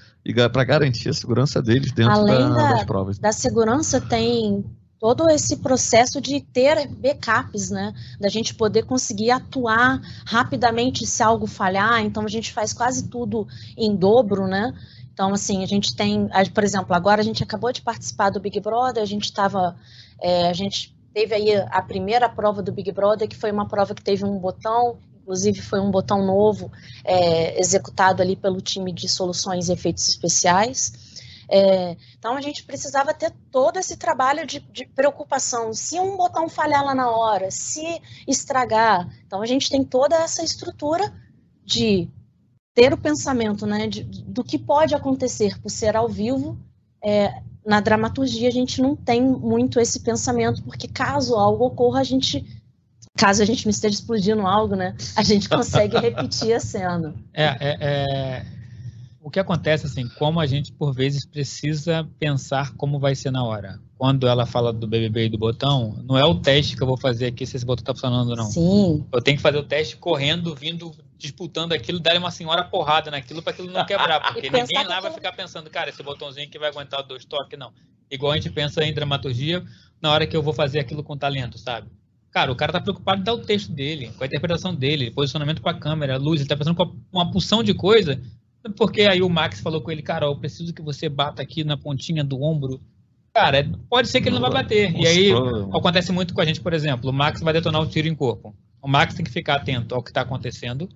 [0.53, 3.19] para garantir a segurança deles dentro Além da- da- das provas.
[3.19, 4.65] da segurança tem
[4.99, 7.93] todo esse processo de ter backups, né?
[8.19, 12.01] Da gente poder conseguir atuar rapidamente se algo falhar.
[12.01, 14.73] Então a gente faz quase tudo em dobro, né?
[15.17, 18.61] Então, assim, a gente tem, por exemplo, agora a gente acabou de participar do Big
[18.61, 19.75] Brother, a gente estava,
[20.23, 24.03] a gente teve aí a primeira prova do Big Brother, que foi uma prova que
[24.03, 26.71] teve um botão, inclusive foi um botão novo,
[27.03, 30.93] é, executado ali pelo time de soluções e efeitos especiais.
[31.49, 35.73] É, então a gente precisava ter todo esse trabalho de, de preocupação.
[35.73, 40.45] Se um botão falhar lá na hora, se estragar, então a gente tem toda essa
[40.45, 41.11] estrutura
[41.65, 42.11] de
[42.77, 46.59] ter o pensamento né, de- do que pode acontecer por ser ao vivo.
[47.03, 52.05] É, na dramaturgia a gente não tem muito esse pensamento, porque caso algo ocorra, a
[52.05, 52.45] gente,
[53.17, 57.15] caso a gente não esteja explodindo algo, né, a gente consegue repetir a cena.
[57.33, 58.47] É, é, é,
[59.27, 63.43] o que acontece, assim, como a gente, por vezes, precisa pensar como vai ser na
[63.43, 63.81] hora.
[63.99, 66.97] Quando ela fala do BBB e do botão, não é o teste que eu vou
[66.97, 68.45] fazer aqui se esse botão tá funcionando ou não.
[68.45, 73.11] Sim, Eu tenho que fazer o teste correndo, vindo, disputando aquilo, dar uma senhora porrada
[73.11, 74.21] naquilo para aquilo não quebrar.
[74.33, 77.73] Porque ninguém lá vai ficar pensando, cara, esse botãozinho que vai aguentar dois toques, não.
[78.09, 79.65] Igual a gente pensa em dramaturgia
[80.01, 81.89] na hora que eu vou fazer aquilo com talento, sabe?
[82.31, 85.61] Cara, o cara tá preocupado em dar o texto dele, com a interpretação dele, posicionamento
[85.61, 88.23] com a câmera, luz, ele tá pensando com uma porção de coisa.
[88.77, 91.77] Porque aí o Max falou com ele, cara, eu preciso que você bata aqui na
[91.77, 92.81] pontinha do ombro.
[93.35, 94.95] Cara, pode ser que ele não vai bater.
[94.97, 95.33] E aí,
[95.73, 98.55] Acontece muito com a gente, por exemplo, o Max vai detonar o tiro em corpo.
[98.81, 100.89] O Max tem que ficar atento ao que está acontecendo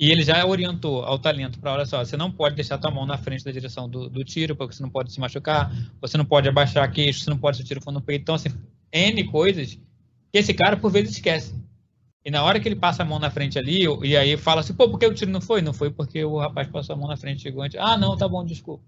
[0.00, 3.04] e ele já orientou ao talento para, olha só, você não pode deixar tua mão
[3.04, 6.24] na frente da direção do, do tiro, porque você não pode se machucar, você não
[6.24, 8.22] pode abaixar a queixo, você não pode se o tiro for no peito.
[8.22, 8.48] Então, assim,
[8.90, 9.74] N coisas
[10.32, 11.54] que esse cara, por vezes, esquece.
[12.24, 14.74] E na hora que ele passa a mão na frente ali, e aí fala assim,
[14.74, 15.62] pô, por que o tiro não foi?
[15.62, 17.78] Não foi porque o rapaz passou a mão na frente, chegou antes.
[17.80, 18.84] Ah, não, tá bom, desculpa.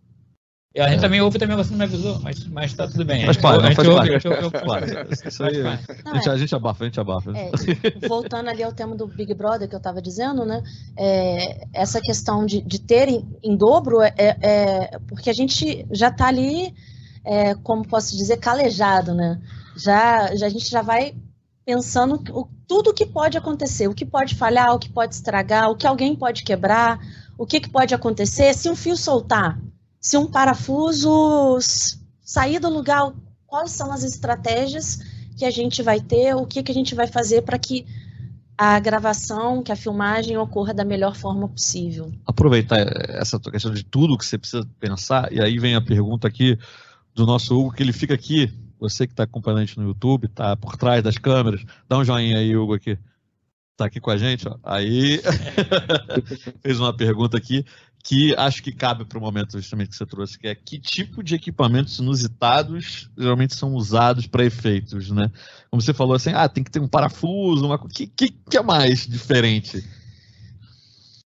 [0.74, 3.26] E a gente também ouve também, você não me avisou, mas, mas tá tudo bem.
[3.26, 4.10] Faz A gente- parte, a gente faz ouve, parte.
[4.10, 4.32] a gente
[4.64, 6.28] parte.
[6.30, 7.30] a, gente, abafa, a gente abafa.
[7.36, 7.50] É,
[8.08, 10.62] voltando ali ao tema do Big Brother que eu estava dizendo, né?
[10.96, 16.08] é, essa questão de, de ter em, em dobro é, é porque a gente já
[16.08, 16.74] está ali,
[17.22, 19.40] é, como posso dizer, calejado, né?
[19.76, 21.14] Já, já a gente já vai
[21.64, 25.76] pensando o, tudo que pode acontecer, o que pode falhar, o que pode estragar, o
[25.76, 26.98] que alguém pode quebrar,
[27.38, 29.60] o que, que pode acontecer se um fio soltar,
[30.00, 31.58] se um parafuso
[32.24, 33.12] sair do lugar,
[33.46, 34.98] quais são as estratégias
[35.36, 37.86] que a gente vai ter, o que, que a gente vai fazer para que
[38.56, 42.12] a gravação, que a filmagem ocorra da melhor forma possível.
[42.24, 46.28] aproveitar essa tua questão de tudo que você precisa pensar, e aí vem a pergunta
[46.28, 46.58] aqui
[47.14, 50.28] do nosso Hugo, que ele fica aqui, você que está acompanhando a gente no YouTube,
[50.28, 52.98] tá por trás das câmeras, dá um joinha aí, Hugo, aqui.
[53.76, 54.56] Tá aqui com a gente, ó.
[54.62, 55.20] Aí
[56.62, 57.64] fez uma pergunta aqui
[58.04, 61.22] que acho que cabe para o momento justamente que você trouxe, que é que tipo
[61.22, 65.30] de equipamentos inusitados geralmente são usados para efeitos, né?
[65.70, 68.56] Como você falou assim, ah, tem que ter um parafuso, uma co- que que, que
[68.56, 69.82] é mais diferente?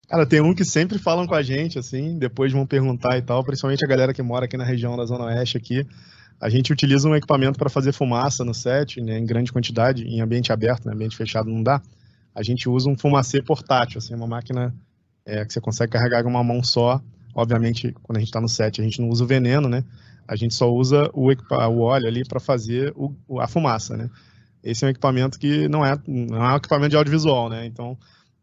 [0.09, 3.43] Cara, tem um que sempre falam com a gente, assim, depois vão perguntar e tal,
[3.45, 5.87] principalmente a galera que mora aqui na região da Zona Oeste aqui.
[6.43, 10.21] A gente utiliza um equipamento para fazer fumaça no set, né, em grande quantidade, em
[10.21, 11.81] ambiente aberto, né, ambiente fechado não dá.
[12.35, 14.75] A gente usa um fumacê portátil, assim, uma máquina
[15.25, 17.01] é, que você consegue carregar com uma mão só.
[17.33, 19.85] Obviamente, quando a gente está no set, a gente não usa o veneno, né?
[20.27, 24.11] A gente só usa o, o óleo ali para fazer o- a fumaça, né?
[24.65, 27.67] Esse é um equipamento que não é, não é um equipamento de audiovisual, né?
[27.67, 27.97] Então,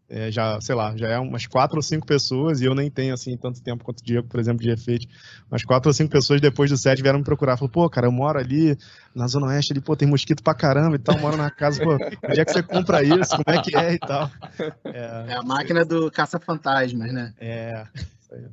[0.10, 3.14] é, já, sei lá, já é umas quatro ou cinco pessoas, e eu nem tenho,
[3.14, 5.07] assim, tanto tempo quanto o Diego, por exemplo, de efeito,
[5.49, 8.12] mas quatro ou cinco pessoas depois do set vieram me procurar, falaram, pô, cara, eu
[8.12, 8.76] moro ali
[9.14, 11.93] na Zona Oeste, ali, pô, tem mosquito pra caramba e tal, moro na casa, pô,
[11.93, 14.30] onde é que você compra isso, como é que é e tal.
[14.86, 17.34] É, é a máquina do caça-fantasmas, né?
[17.39, 17.86] É,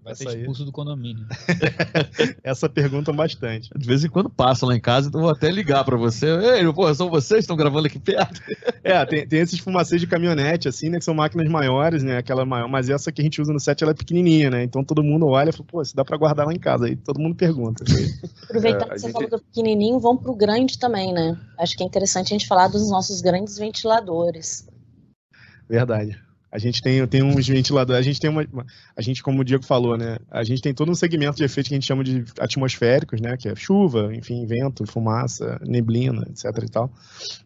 [0.02, 0.66] Vai ser expulso aí.
[0.66, 1.26] do condomínio.
[2.42, 3.68] Essa pergunta bastante.
[3.76, 6.26] De vez em quando passa lá em casa, então vou até ligar para você.
[6.26, 8.40] Ei, pô, são vocês que estão gravando aqui perto?
[8.82, 10.98] É, tem, tem esses fumacês de caminhonete, assim, né?
[10.98, 12.16] Que são máquinas maiores, né?
[12.16, 14.62] Aquela maior, mas essa que a gente usa no set, ela é pequenininha, né?
[14.62, 16.86] Então todo mundo olha e fala, pô, se dá para guardar lá em casa.
[16.86, 17.84] Aí todo mundo pergunta.
[18.44, 19.12] Aproveitando é, que você gente...
[19.12, 21.38] falou do pequenininho, vamos pro grande também, né?
[21.58, 24.66] Acho que é interessante a gente falar dos nossos grandes ventiladores.
[25.68, 26.25] Verdade.
[26.56, 28.42] A gente tem, tem uns ventiladores, a gente tem uma,
[28.96, 31.68] a gente, como o Diego falou, né, a gente tem todo um segmento de efeitos
[31.68, 36.64] que a gente chama de atmosféricos, né, que é chuva, enfim, vento, fumaça, neblina, etc
[36.64, 36.90] e tal.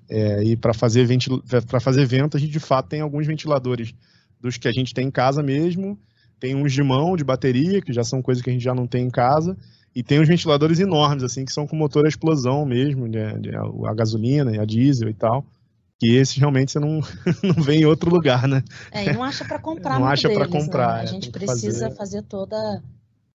[0.08, 1.42] É, e para fazer, ventil,
[1.80, 3.92] fazer vento, a gente de fato tem alguns ventiladores
[4.40, 5.98] dos que a gente tem em casa mesmo,
[6.38, 8.86] tem uns de mão, de bateria, que já são coisas que a gente já não
[8.86, 9.58] tem em casa,
[9.92, 13.34] e tem uns ventiladores enormes, assim, que são com motor a explosão mesmo, né,
[13.88, 15.44] a gasolina, a diesel e tal
[16.00, 17.00] que esse realmente você não,
[17.44, 18.64] não vê em outro lugar, né?
[18.90, 20.50] É, e não acha para comprar Não acha para né?
[20.50, 20.96] comprar.
[20.96, 21.02] Né?
[21.02, 22.82] A gente precisa fazer, fazer toda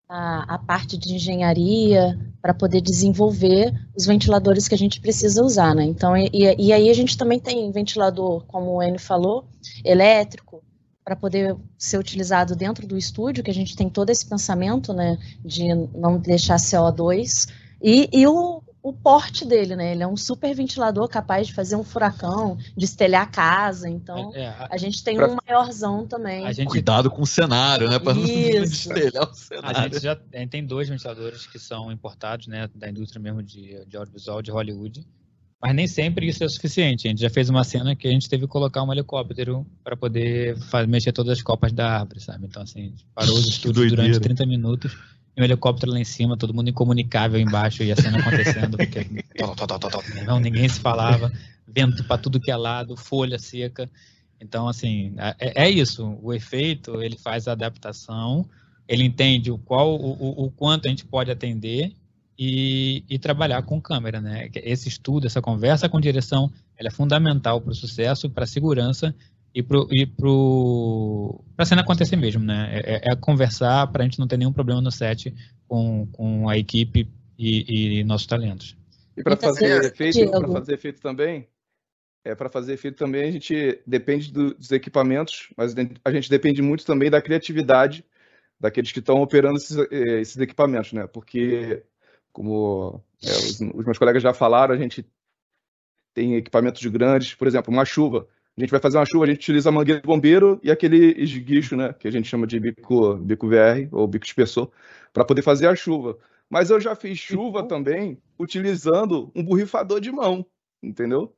[0.10, 5.76] a, a, parte de engenharia para poder desenvolver os ventiladores que a gente precisa usar,
[5.76, 5.84] né?
[5.84, 9.48] Então, e, e aí a gente também tem ventilador, como o Enio falou,
[9.84, 10.64] elétrico,
[11.04, 15.20] para poder ser utilizado dentro do estúdio, que a gente tem todo esse pensamento, né,
[15.44, 17.48] de não deixar CO2,
[17.80, 19.94] e, e o, o porte dele, né?
[19.94, 23.90] Ele é um super ventilador capaz de fazer um furacão, de estelhar a casa.
[23.90, 25.28] Então, é, é, a gente tem pra...
[25.28, 26.54] um maiorzão também.
[26.54, 26.68] Gente...
[26.68, 27.98] Cuidado com o cenário, né?
[27.98, 28.22] Para não
[28.62, 29.80] destelhar o cenário.
[29.80, 32.70] A gente já a gente tem dois ventiladores que são importados, né?
[32.76, 35.04] Da indústria mesmo de, de audiovisual de Hollywood.
[35.60, 37.08] Mas nem sempre isso é suficiente.
[37.08, 39.98] A gente já fez uma cena que a gente teve que colocar um helicóptero para
[39.98, 42.46] poder fazer, mexer todas as copas da árvore, sabe?
[42.46, 44.96] Então, assim, a gente parou os estúdios durante 30 minutos
[45.38, 49.06] um helicóptero lá em cima, todo mundo incomunicável embaixo e a cena acontecendo, porque
[50.26, 51.32] não, ninguém se falava,
[51.68, 53.90] vento para tudo que é lado, folha seca.
[54.40, 56.18] Então, assim, é, é, isso.
[56.22, 58.48] O efeito, ele faz a adaptação,
[58.88, 61.94] ele entende o qual, o, o quanto a gente pode atender
[62.38, 64.50] e, e, trabalhar com câmera, né?
[64.56, 69.16] Esse estudo, essa conversa com direção, ela é fundamental para o sucesso, para a segurança
[69.56, 72.70] e pro, e pro pra cena acontecer mesmo, né?
[72.74, 75.34] É, é, é conversar para a gente não ter nenhum problema no set
[75.66, 78.76] com, com a equipe e, e nossos talentos.
[79.16, 81.48] E para fazer efeito, para fazer efeito também,
[82.26, 86.62] é para fazer efeito também a gente depende do, dos equipamentos, mas a gente depende
[86.62, 88.04] muito também da criatividade
[88.60, 91.08] daqueles que estão operando esses, eh, esses, equipamentos, né?
[91.08, 91.82] Porque
[92.34, 95.06] como é, os, os meus colegas já falaram, a gente
[96.14, 98.28] tem equipamentos grandes, por exemplo, uma chuva
[98.58, 101.14] a gente vai fazer uma chuva, a gente utiliza a mangueira de bombeiro e aquele
[101.22, 104.70] esguicho, né, que a gente chama de bico, bico VR ou bico espessor,
[105.12, 106.18] para poder fazer a chuva.
[106.50, 110.46] Mas eu já fiz chuva também utilizando um borrifador de mão,
[110.82, 111.34] entendeu?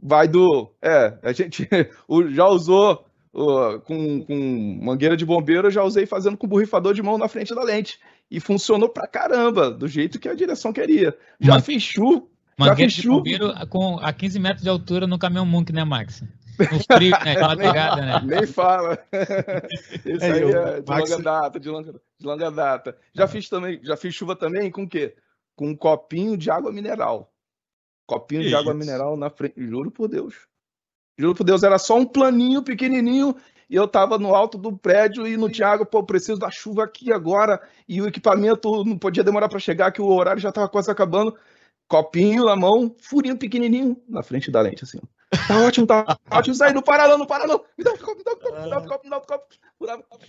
[0.00, 0.70] Vai do.
[0.82, 1.66] É, a gente
[2.30, 7.02] já usou uh, com, com mangueira de bombeiro, eu já usei fazendo com borrifador de
[7.02, 7.98] mão na frente da lente.
[8.30, 11.16] E funcionou pra caramba, do jeito que a direção queria.
[11.40, 11.64] Já Mas...
[11.64, 12.26] fiz chuva.
[12.58, 16.24] Mangueira de bombeiro com, a 15 metros de altura no caminhão Munk, né, Max?
[16.58, 17.34] Frio, né?
[17.34, 18.20] De madrugada, né?
[18.24, 18.98] Nem fala.
[20.04, 21.10] Isso é, aí eu, é de Max...
[21.10, 22.98] longa data, de longa, de longa data.
[23.14, 23.28] Já ah.
[23.28, 25.14] fiz também, já fiz chuva também com o quê?
[25.56, 27.32] Com um copinho de água mineral.
[28.06, 28.60] Copinho que de isso?
[28.60, 29.54] água mineral na frente.
[29.56, 30.34] Juro por Deus.
[31.18, 33.34] Juro por Deus, era só um planinho pequenininho
[33.68, 37.12] e eu tava no alto do prédio e no Thiago, pô, preciso da chuva aqui
[37.12, 40.90] agora e o equipamento não podia demorar para chegar, que o horário já tava quase
[40.90, 41.36] acabando.
[41.86, 45.00] Copinho na mão, furinho pequenininho na frente da lente, assim.
[45.46, 46.56] Tá ótimo, tá ótimo.
[46.62, 47.62] Aí, não para não, não para não.
[47.76, 50.02] Me dá um copo, me dá um copo, me dá um copo, me dá um
[50.02, 50.24] copo.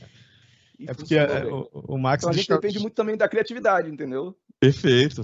[0.88, 2.24] É porque é, o, o, Max.
[2.24, 2.62] Então, a gente destaca...
[2.62, 4.36] depende muito também da criatividade, entendeu?
[4.60, 5.24] Perfeito.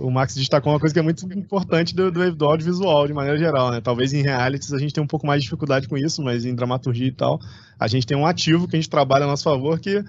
[0.00, 3.36] O Max destacou uma coisa que é muito importante do, do, do audiovisual, de maneira
[3.36, 3.80] geral, né?
[3.80, 6.54] Talvez em realities a gente tenha um pouco mais de dificuldade com isso, mas em
[6.54, 7.40] dramaturgia e tal,
[7.78, 10.02] a gente tem um ativo que a gente trabalha a nosso favor que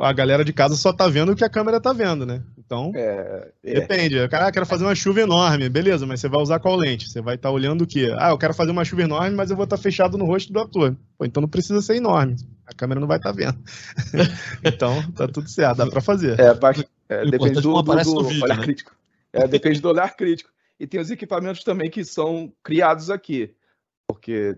[0.00, 2.42] a galera de casa só tá vendo o que a câmera tá vendo, né?
[2.70, 3.80] Então, é, é.
[3.80, 4.28] depende.
[4.28, 5.68] Cara, ah, quero fazer uma chuva enorme.
[5.68, 7.10] Beleza, mas você vai usar qual lente?
[7.10, 8.14] Você vai estar tá olhando o quê?
[8.16, 10.52] Ah, eu quero fazer uma chuva enorme, mas eu vou estar tá fechado no rosto
[10.52, 10.96] do ator.
[11.18, 12.36] Pô, então não precisa ser enorme.
[12.64, 13.58] A câmera não vai estar tá vendo.
[14.64, 16.38] então, tá tudo certo, dá para fazer.
[16.38, 16.52] É,
[17.08, 18.62] é depende do, do, do vídeo, olhar né?
[18.62, 18.94] crítico.
[19.32, 20.50] É, depende do olhar crítico.
[20.78, 23.52] E tem os equipamentos também que são criados aqui.
[24.06, 24.56] Porque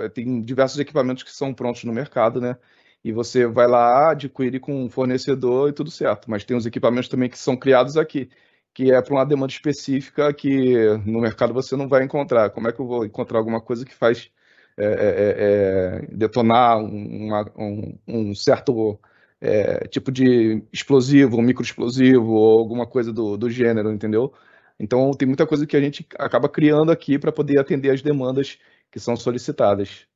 [0.00, 2.58] é, tem diversos equipamentos que são prontos no mercado, né?
[3.04, 6.30] E você vai lá, adquire com um fornecedor e tudo certo.
[6.30, 8.30] Mas tem os equipamentos também que são criados aqui,
[8.72, 10.74] que é para uma demanda específica que
[11.04, 12.50] no mercado você não vai encontrar.
[12.50, 14.30] Como é que eu vou encontrar alguma coisa que faz
[14.76, 18.98] é, é, é detonar uma, um, um, certo
[19.40, 24.32] é, tipo de explosivo, microexplosivo ou alguma coisa do, do gênero, entendeu?
[24.78, 28.58] Então tem muita coisa que a gente acaba criando aqui para poder atender as demandas
[28.90, 30.06] que são solicitadas.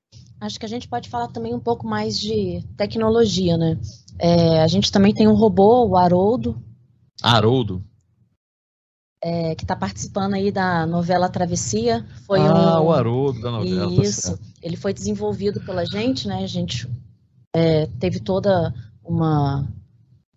[0.41, 3.79] Acho que a gente pode falar também um pouco mais de tecnologia, né?
[4.19, 6.63] É, a gente também tem um robô, o Haroldo.
[7.21, 7.85] Haroldo?
[9.23, 12.07] É, que está participando aí da novela Travessia.
[12.25, 12.85] Foi ah, um...
[12.85, 13.97] o Haroldo da novela.
[13.97, 14.37] Tá Isso.
[14.37, 16.45] Tá Ele foi desenvolvido pela gente, né?
[16.45, 16.89] A gente
[17.55, 18.73] é, teve toda
[19.03, 19.69] uma,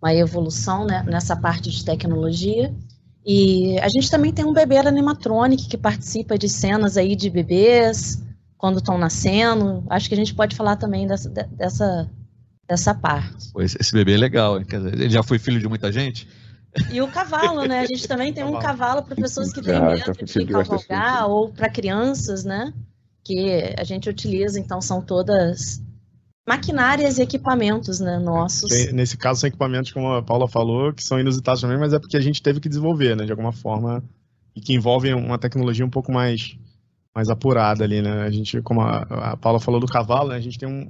[0.02, 2.74] uma evolução né, nessa parte de tecnologia.
[3.24, 8.20] E a gente também tem um bebê animatronic que participa de cenas aí de bebês
[8.62, 9.84] quando estão nascendo.
[9.90, 12.08] Acho que a gente pode falar também dessa, dessa,
[12.68, 13.50] dessa parte.
[13.58, 14.64] Esse bebê é legal, hein?
[14.64, 16.28] Quer dizer, ele já foi filho de muita gente?
[16.92, 17.80] E o cavalo, né?
[17.80, 21.48] A gente também tem um cavalo para pessoas que têm ah, medo de cavalgar ou
[21.52, 22.72] para crianças, né?
[23.24, 25.82] Que a gente utiliza, então são todas
[26.46, 28.68] maquinárias e equipamentos, né, nossos.
[28.68, 31.98] Tem, nesse caso são equipamentos, como a Paula falou, que são inusitados também, mas é
[31.98, 34.02] porque a gente teve que desenvolver, né, de alguma forma,
[34.54, 36.56] e que envolvem uma tecnologia um pouco mais
[37.14, 38.22] mais apurada ali, né?
[38.22, 39.02] A gente, como a,
[39.32, 40.36] a Paula falou do cavalo, né?
[40.36, 40.88] A gente tem um,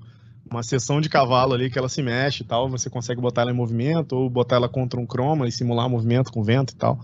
[0.49, 3.51] uma seção de cavalo ali que ela se mexe e tal, você consegue botar ela
[3.51, 7.01] em movimento ou botar ela contra um croma e simular movimento com vento e tal.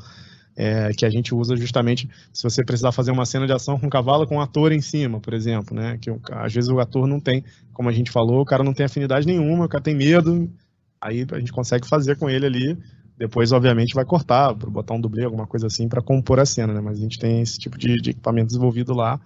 [0.61, 3.87] É, que a gente usa justamente se você precisar fazer uma cena de ação com
[3.87, 5.99] um cavalo com um ator em cima, por exemplo, né?
[6.01, 8.87] Que às vezes o ator não tem, como a gente falou, o cara não tem
[8.87, 10.51] afinidade nenhuma, o cara tem medo,
[11.01, 12.79] aí a gente consegue fazer com ele ali
[13.19, 16.81] depois, obviamente, vai cortar, botar um dublê, alguma coisa assim, para compor a cena, né?
[16.81, 19.21] Mas a gente tem esse tipo de, de equipamento desenvolvido lá.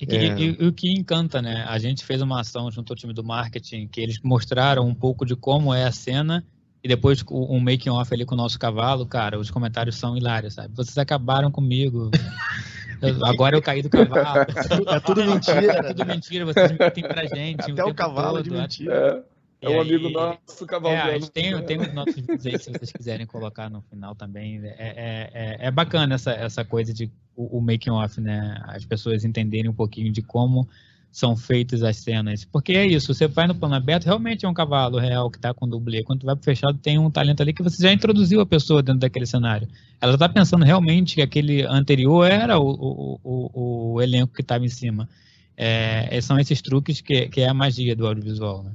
[0.00, 0.38] E, que, é...
[0.38, 1.64] e, e, o que encanta, né?
[1.68, 5.26] A gente fez uma ação junto ao time do marketing, que eles mostraram um pouco
[5.26, 6.42] de como é a cena,
[6.82, 10.54] e depois um making off ali com o nosso cavalo, cara, os comentários são hilários,
[10.54, 10.74] sabe?
[10.74, 12.10] Vocês acabaram comigo.
[13.00, 14.44] Eu, agora eu caí do cavalo.
[14.88, 15.72] É tudo mentira.
[15.72, 17.70] É tudo mentira, vocês mentem pra gente.
[17.70, 18.42] Até o, o cavalo todo.
[18.42, 19.24] de mentira.
[19.60, 19.72] É.
[19.72, 21.10] É um amigo nosso, cavalgando.
[21.10, 24.14] É, a gente tem, tem os nossos vídeos aí, se vocês quiserem colocar no final
[24.14, 24.60] também.
[24.64, 28.60] É, é, é, é bacana essa, essa coisa de o, o making off, né?
[28.66, 30.68] As pessoas entenderem um pouquinho de como
[31.10, 32.44] são feitas as cenas.
[32.44, 35.52] Porque é isso, você vai no plano aberto, realmente é um cavalo real que está
[35.52, 36.04] com dublê.
[36.04, 39.00] Quando vai para fechado, tem um talento ali que você já introduziu a pessoa dentro
[39.00, 39.66] daquele cenário.
[40.00, 44.64] Ela está pensando realmente que aquele anterior era o, o, o, o elenco que estava
[44.64, 45.08] em cima.
[45.56, 48.70] É, são esses truques que, que é a magia do audiovisual, né?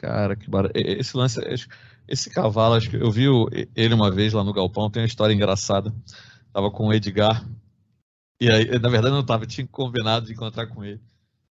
[0.00, 0.72] Cara, que barato.
[0.74, 1.38] Esse lance,
[2.08, 3.26] esse cavalo, acho que eu vi
[3.76, 5.94] ele uma vez lá no Galpão, tem uma história engraçada.
[6.54, 7.46] Tava com o Edgar.
[8.40, 11.02] E aí, na verdade, não tava, tinha combinado de encontrar com ele.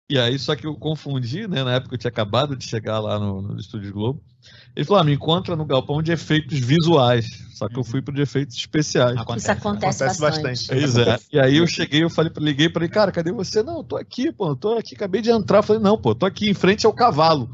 [0.09, 1.65] E aí, só que eu confundi, né?
[1.65, 4.23] Na época eu tinha acabado de chegar lá no, no Estúdio Globo.
[4.77, 7.27] Ele falou: ah, me encontra no galpão de efeitos visuais.
[7.53, 9.17] Só que eu fui pro de efeitos especiais.
[9.19, 10.69] Acontece, Isso acontece, acontece bastante.
[10.69, 11.19] Pois é.
[11.33, 13.65] E aí eu cheguei, eu falei, liguei para ele, cara, cadê você?
[13.65, 15.59] Não, eu tô aqui, pô, eu tô aqui, acabei de entrar.
[15.59, 17.51] Eu falei, não, pô, tô aqui em frente ao cavalo.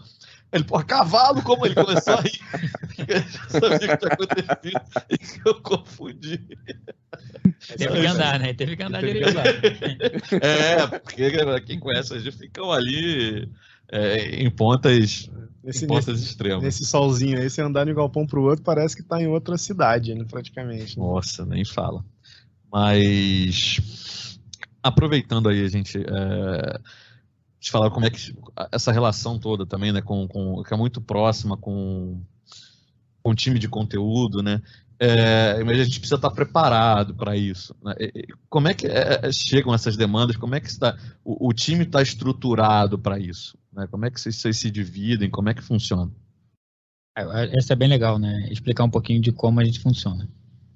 [0.53, 2.41] Ele, pô, cavalo, como ele começou a rir.
[3.09, 4.81] eu sabia o que tinha acontecido
[5.11, 6.59] e eu confundi.
[7.77, 8.53] Teve que andar, né?
[8.53, 9.39] Teve que andar direito.
[10.43, 11.31] é, porque
[11.67, 13.49] quem conhece a gente ficam ali
[13.91, 15.31] é, em pontas,
[15.65, 16.63] nesse, nesse, extremas.
[16.63, 19.57] Nesse solzinho aí, você andar de um galpão pro outro, parece que tá em outra
[19.57, 20.99] cidade, né, praticamente.
[20.99, 21.05] Né?
[21.05, 22.05] Nossa, nem fala.
[22.71, 24.39] Mas
[24.83, 25.99] aproveitando aí, a gente.
[25.99, 26.81] É,
[27.63, 28.35] te falar como é que
[28.73, 32.21] essa relação toda também, né, com, com que é muito próxima com,
[33.23, 34.61] com o time de conteúdo, né?
[34.99, 37.75] É, mas a gente precisa estar preparado para isso.
[37.83, 37.95] Né?
[38.49, 40.37] Como é que é, é, chegam essas demandas?
[40.37, 43.59] Como é que está, o, o time está estruturado para isso?
[43.73, 43.87] Né?
[43.89, 45.31] Como é que vocês, vocês, se dividem?
[45.31, 46.11] Como é que funciona?
[47.17, 48.49] É, essa é bem legal, né?
[48.51, 50.29] Explicar um pouquinho de como a gente funciona.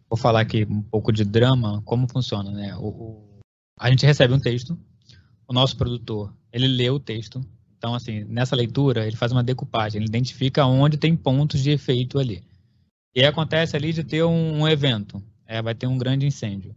[0.08, 2.74] Vou falar aqui um pouco de drama, como funciona, né?
[2.76, 3.40] O, o,
[3.78, 4.76] a gente recebe um texto,
[5.48, 7.44] o nosso produtor ele lê o texto.
[7.76, 12.18] Então, assim, nessa leitura, ele faz uma decupagem, ele identifica onde tem pontos de efeito
[12.18, 12.42] ali.
[13.14, 16.74] E acontece ali de ter um, um evento, é, vai ter um grande incêndio.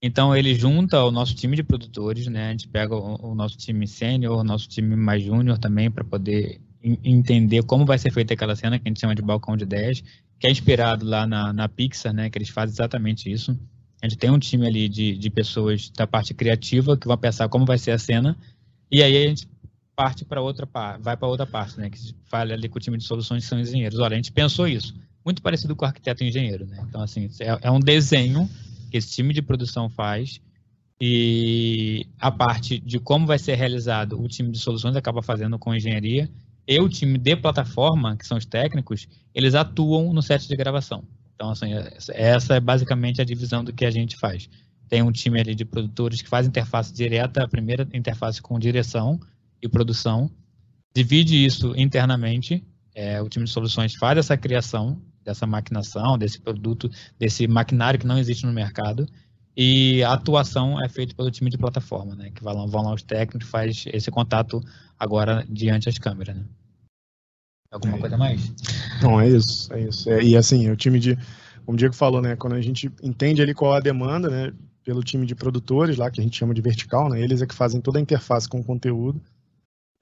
[0.00, 2.48] Então, ele junta o nosso time de produtores, né?
[2.48, 6.04] A gente pega o, o nosso time sênior, o nosso time mais júnior também, para
[6.04, 9.64] poder entender como vai ser feita aquela cena que a gente chama de balcão de
[9.64, 10.02] 10,
[10.38, 12.30] que é inspirado lá na, na Pixar, né?
[12.30, 13.56] Que eles fazem exatamente isso.
[14.00, 17.48] A gente tem um time ali de, de pessoas da parte criativa que vão pensar
[17.48, 18.36] como vai ser a cena
[18.92, 19.48] e aí a gente
[19.96, 21.90] parte para outra parte, vai para outra parte, né?
[21.90, 23.98] Que fala ali com o time de soluções que são engenheiros.
[23.98, 26.84] Olha, a gente pensou isso, muito parecido com o arquiteto e engenheiro, né?
[26.88, 28.48] Então, assim, é, é um desenho
[28.90, 30.40] que esse time de produção faz
[31.00, 35.74] e a parte de como vai ser realizado o time de soluções acaba fazendo com
[35.74, 36.30] engenharia
[36.66, 41.02] e o time de plataforma, que são os técnicos, eles atuam no set de gravação.
[41.34, 41.70] Então, assim,
[42.10, 44.48] essa é basicamente a divisão do que a gente faz.
[44.92, 49.18] Tem um time ali de produtores que faz interface direta, a primeira interface com direção
[49.62, 50.30] e produção,
[50.94, 52.62] divide isso internamente,
[52.94, 58.06] é, o time de soluções faz essa criação dessa maquinação, desse produto, desse maquinário que
[58.06, 59.08] não existe no mercado,
[59.56, 62.30] e a atuação é feita pelo time de plataforma, né?
[62.30, 64.60] Que vão lá, os técnicos, faz esse contato
[64.98, 66.44] agora diante das câmeras, né?
[67.70, 67.98] Alguma é.
[67.98, 68.52] coisa mais?
[69.00, 70.10] Não, é isso, é isso.
[70.10, 71.16] É, e assim, o time de,
[71.64, 72.36] como o Diego falou, né?
[72.36, 74.52] Quando a gente entende ali qual é a demanda, né?
[74.84, 77.20] Pelo time de produtores lá, que a gente chama de vertical, né?
[77.20, 79.20] Eles é que fazem toda a interface com o conteúdo.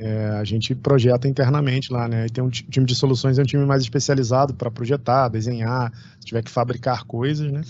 [0.03, 2.25] É, a gente projeta internamente lá, né?
[2.25, 6.27] E tem um time de soluções, é um time mais especializado para projetar, desenhar, se
[6.27, 7.61] tiver que fabricar coisas, né?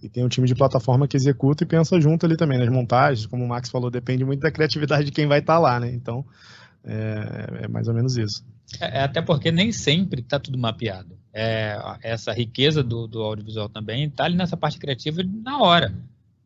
[0.00, 3.26] E tem um time de plataforma que executa e pensa junto ali também nas montagens,
[3.26, 5.90] como o Max falou, depende muito da criatividade de quem vai estar tá lá, né?
[5.92, 6.24] Então,
[6.84, 8.44] é, é, mais ou menos isso.
[8.80, 11.18] É, é até porque nem sempre está tudo mapeado.
[11.32, 15.92] É, essa riqueza do, do audiovisual também está ali nessa parte criativa na hora.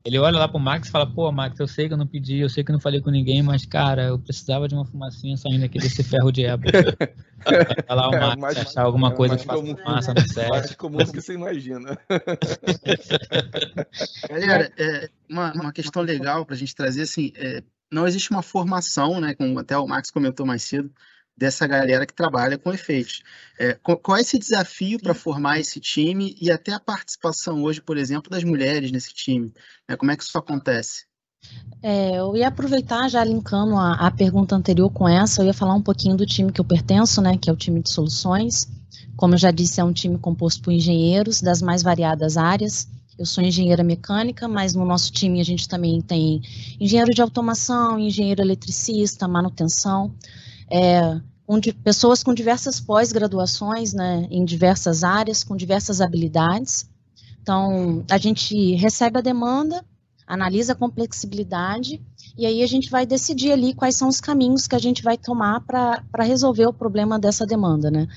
[0.06, 2.36] Ele olha lá pro Max e fala, pô, Max, eu sei que eu não pedi,
[2.36, 5.34] eu sei que eu não falei com ninguém, mas, cara, eu precisava de uma fumacinha
[5.34, 6.70] saindo aqui desse ferro de época.
[7.88, 10.50] lá o Max é, achar alguma é, coisa que faça fumaça no set.
[10.50, 11.98] Mais comum do que você imagina.
[14.28, 19.22] Galera, é, uma, uma questão legal pra gente trazer, assim, é, não existe uma formação,
[19.22, 20.90] né, como até o Max comentou mais cedo,
[21.36, 23.22] dessa galera que trabalha com efeitos.
[23.58, 27.96] É, qual é esse desafio para formar esse time e até a participação hoje, por
[27.96, 29.52] exemplo, das mulheres nesse time?
[29.88, 31.06] É, como é que isso acontece?
[31.82, 35.74] É, eu ia aproveitar já linkando a, a, pergunta anterior com essa, eu ia falar
[35.74, 38.66] um pouquinho do time que eu pertenço, né, que é o time de soluções.
[39.16, 42.88] Como eu já disse, é um time composto por engenheiros das mais variadas áreas.
[43.18, 46.40] Eu sou engenheira mecânica, mas no nosso time a gente também tem
[46.80, 50.12] engenheiro de automação, engenheiro eletricista, manutenção
[50.70, 56.88] é, onde pessoas com diversas pós-graduações, né, em diversas áreas, com diversas habilidades.
[57.42, 59.84] Então, a gente recebe a demanda,
[60.26, 62.00] analisa a complexibilidade
[62.36, 65.18] e aí a gente vai decidir ali quais são os caminhos que a gente vai
[65.18, 68.08] tomar para resolver o problema dessa demanda, né?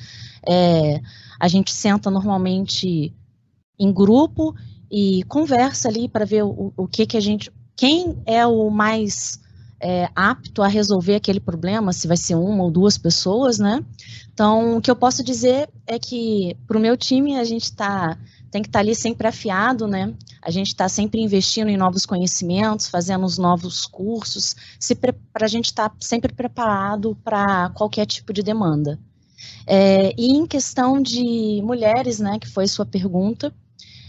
[0.47, 1.01] É,
[1.39, 3.13] a gente senta normalmente
[3.77, 4.55] em grupo
[4.89, 9.39] e conversa ali para ver o, o que que a gente, quem é o mais
[9.79, 13.83] é, apto a resolver aquele problema, se vai ser uma ou duas pessoas, né?
[14.33, 18.17] Então, o que eu posso dizer é que para o meu time a gente tá,
[18.51, 20.13] tem que estar tá ali sempre afiado, né?
[20.41, 24.55] A gente está sempre investindo em novos conhecimentos, fazendo os novos cursos,
[25.01, 28.99] para a gente estar tá sempre preparado para qualquer tipo de demanda.
[29.65, 33.53] É, e em questão de mulheres, né, que foi sua pergunta,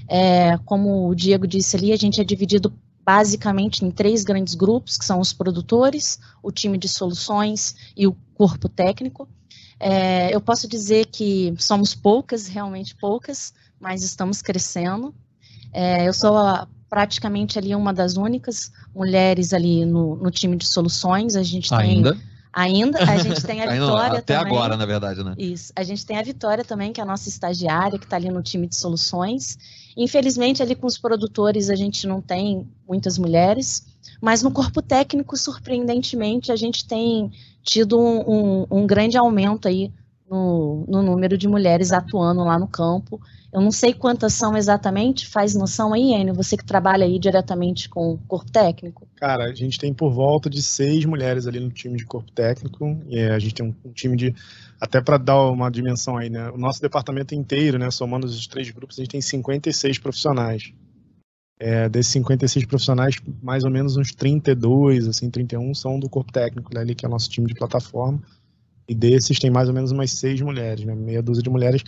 [0.09, 2.73] é, como o Diego disse ali, a gente é dividido
[3.09, 8.15] basicamente em três grandes grupos, que são os produtores, o time de soluções e o
[8.35, 9.27] corpo técnico.
[9.81, 15.15] É, eu posso dizer que somos poucas, realmente poucas, mas estamos crescendo.
[15.73, 20.67] É, eu sou a, praticamente ali uma das únicas mulheres ali no, no time de
[20.67, 21.35] soluções.
[21.35, 22.13] A gente Ainda?
[22.13, 24.53] tem Ainda, a gente tem a Vitória Até também.
[24.53, 25.35] agora, na verdade, né?
[25.39, 25.73] Isso.
[25.77, 28.43] A gente tem a Vitória também, que é a nossa estagiária, que está ali no
[28.43, 29.59] time de soluções.
[29.99, 33.85] Infelizmente, ali com os produtores, a gente não tem muitas mulheres,
[34.21, 37.33] mas no corpo técnico, surpreendentemente, a gente tem
[37.65, 39.93] tido um, um, um grande aumento aí
[40.31, 43.21] no, no, número de mulheres atuando lá no campo.
[43.51, 47.89] Eu não sei quantas são exatamente, faz noção aí, Enio, você que trabalha aí diretamente
[47.89, 49.09] com o corpo técnico?
[49.17, 53.01] Cara, a gente tem por volta de seis mulheres ali no time de corpo técnico,
[53.09, 54.35] e a gente tem um, um time de
[54.79, 56.51] até para dar uma dimensão aí, né?
[56.51, 60.73] O nosso departamento inteiro, né, somando os três grupos, a gente tem 56 profissionais.
[61.59, 66.73] É, desses 56 profissionais, mais ou menos uns 32, assim, 31 são do corpo técnico,
[66.73, 68.23] né, ali, que é o nosso time de plataforma.
[68.89, 70.95] E desses tem mais ou menos umas seis mulheres, né?
[70.95, 71.83] Meia dúzia de mulheres,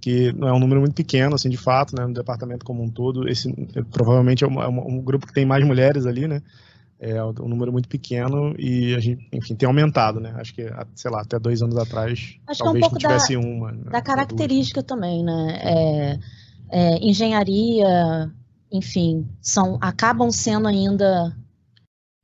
[0.00, 2.06] que não é um número muito pequeno, assim, de fato, né?
[2.06, 3.28] No departamento como um todo.
[3.28, 3.52] Esse
[3.90, 6.42] provavelmente é um, é um grupo que tem mais mulheres ali, né?
[6.98, 10.34] é um número muito pequeno e a gente, enfim, tem aumentado, né?
[10.36, 12.98] Acho que, sei lá, até dois anos atrás, Acho talvez que é um pouco não
[12.98, 13.72] tivesse da, uma.
[13.72, 13.90] Né?
[13.90, 15.58] Da característica também, né?
[15.62, 16.18] É,
[16.70, 18.32] é, engenharia,
[18.72, 21.36] enfim, são, acabam sendo ainda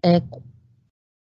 [0.05, 0.23] é,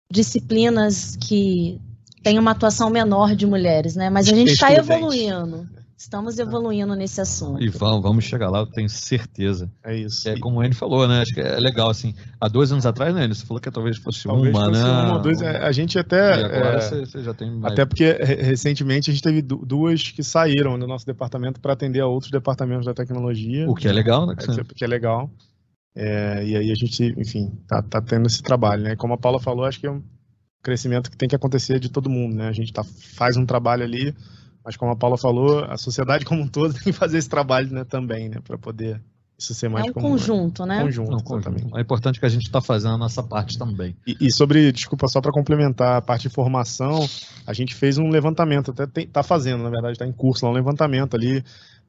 [0.09, 1.81] disciplinas que
[2.23, 4.09] têm uma atuação menor de mulheres, né?
[4.09, 5.67] Mas a gente está evoluindo.
[6.03, 7.63] Estamos evoluindo nesse assunto.
[7.63, 9.71] E vamos, vamos chegar lá, eu tenho certeza.
[9.81, 10.27] É isso.
[10.27, 11.21] É como ele falou, né?
[11.21, 12.13] Acho que é legal, assim.
[12.41, 13.25] Há dois anos atrás, né?
[13.25, 14.89] Você falou que talvez fosse talvez uma, fosse né?
[14.89, 16.41] Uma, dois, é, a gente até.
[16.41, 17.71] E agora é, você, você, já tem mais.
[17.71, 22.05] Até porque recentemente a gente teve duas que saíram do nosso departamento para atender a
[22.05, 23.65] outros departamentos da tecnologia.
[23.69, 24.35] O que é legal, né?
[24.37, 25.31] É, que é legal.
[25.95, 28.97] É, e aí a gente, enfim, tá, tá tendo esse trabalho, né?
[28.97, 30.03] Como a Paula falou, acho que é um
[30.61, 32.49] crescimento que tem que acontecer de todo mundo, né?
[32.49, 34.13] A gente tá, faz um trabalho ali
[34.63, 37.71] mas como a Paula falou, a sociedade como um todo tem que fazer esse trabalho
[37.71, 39.01] né, também, né, para poder
[39.37, 40.11] isso ser mais é um comum.
[40.11, 40.81] conjunto, né?
[40.81, 41.75] Conjunto, Não, exatamente.
[41.75, 43.95] É importante que a gente está fazendo a nossa parte também.
[44.05, 47.05] E, e sobre, desculpa, só para complementar a parte de formação,
[47.45, 50.51] a gente fez um levantamento, até tem, tá fazendo, na verdade, está em curso lá,
[50.51, 51.43] um levantamento ali,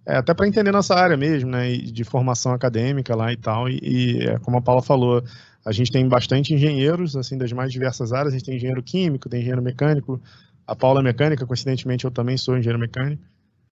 [0.06, 3.68] é, até para entender nossa área mesmo, né, e de formação acadêmica lá e tal,
[3.68, 5.22] e, e é, como a Paula falou,
[5.64, 9.28] a gente tem bastante engenheiros, assim, das mais diversas áreas, a gente tem engenheiro químico,
[9.28, 10.20] tem engenheiro mecânico,
[10.66, 13.22] a Paula é mecânica, coincidentemente eu também sou engenheiro mecânico,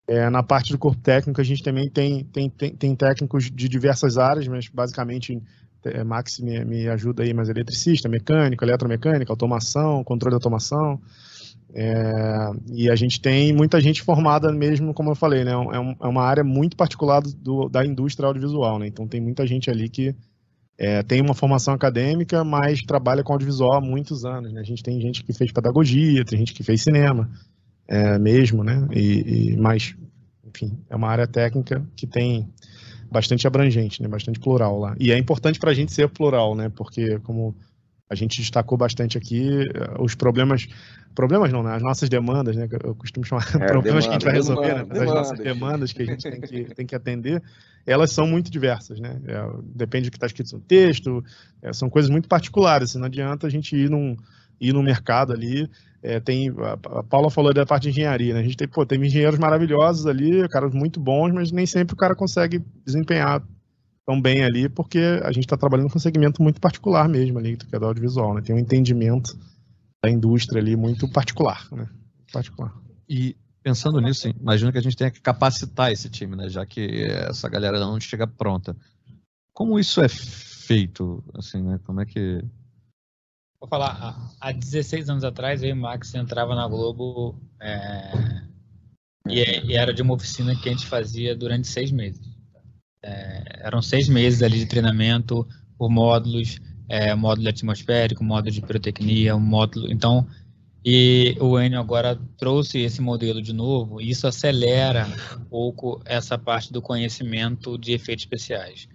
[0.07, 3.69] é, na parte do corpo técnico, a gente também tem, tem, tem, tem técnicos de
[3.69, 5.41] diversas áreas, mas basicamente
[5.85, 11.01] é, Max me, me, ajuda aí, mas eletricista, mecânico, eletromecânica, automação, controle de automação.
[11.75, 15.53] É, e a gente tem muita gente formada mesmo, como eu falei, né?
[15.53, 18.89] É, um, é uma área muito particular do, da indústria audiovisual, né?
[18.89, 20.15] Então tem muita gente ali que
[20.83, 24.53] é, tem uma formação acadêmica, mas trabalha com audiovisual há muitos anos.
[24.53, 24.61] Né?
[24.61, 27.31] A gente tem gente que fez pedagogia, tem gente que fez cinema
[27.87, 28.89] é, mesmo, né?
[28.91, 29.95] E, e, mas,
[30.45, 32.49] enfim, é uma área técnica que tem
[33.09, 34.09] bastante abrangente, né?
[34.09, 34.97] Bastante plural lá.
[34.99, 36.69] E é importante para a gente ser plural, né?
[36.69, 37.55] Porque como
[38.13, 40.69] a gente destacou bastante aqui, os problemas,
[41.15, 41.75] problemas não, né?
[41.75, 42.69] As nossas demandas, né?
[42.85, 45.01] Eu costumo chamar é, problemas demanda, que a gente vai resolver, demanda, né?
[45.01, 47.43] Mas as nossas demandas que a gente tem que, tem que atender,
[47.87, 49.21] elas são muito diversas, né?
[49.27, 51.25] É, depende do que está escrito no texto,
[51.63, 54.17] é, são coisas muito particulares, assim, não adianta a gente ir num
[54.61, 55.69] ir no mercado ali
[56.03, 58.41] é, tem, a Paula falou da parte de engenharia, né?
[58.41, 61.97] A gente tem, pô, tem engenheiros maravilhosos ali, caras muito bons, mas nem sempre o
[61.97, 63.41] cara consegue desempenhar
[64.13, 67.57] tão bem ali, porque a gente está trabalhando com um segmento muito particular mesmo ali,
[67.57, 68.43] que é do audiovisual, né?
[68.43, 69.39] Tem um entendimento
[70.05, 71.89] da indústria ali muito particular, né?
[72.31, 72.75] Particular.
[73.09, 76.49] E pensando nisso, imagino que a gente tenha que capacitar esse time, né?
[76.49, 78.77] Já que essa galera não chega pronta.
[79.55, 81.81] Como isso é feito, assim, né?
[81.85, 82.45] Como é que
[83.59, 88.43] Vou falar, há 16 anos atrás, eu e o Max entrava na Globo é,
[89.29, 92.32] e, e, era de uma oficina que a gente fazia durante seis meses.
[93.03, 95.47] É, eram seis meses ali de treinamento
[95.77, 99.91] por módulos, é, módulo atmosférico, módulo de pirotecnia, um módulo.
[99.91, 100.27] Então,
[100.85, 106.37] e o Enio agora trouxe esse modelo de novo, e isso acelera um pouco essa
[106.37, 108.89] parte do conhecimento de efeitos especiais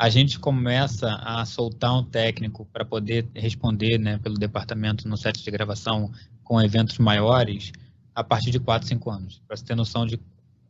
[0.00, 5.44] a gente começa a soltar um técnico para poder responder né, pelo departamento no set
[5.44, 6.10] de gravação
[6.42, 7.70] com eventos maiores
[8.14, 10.18] a partir de 4, 5 anos, para você ter noção de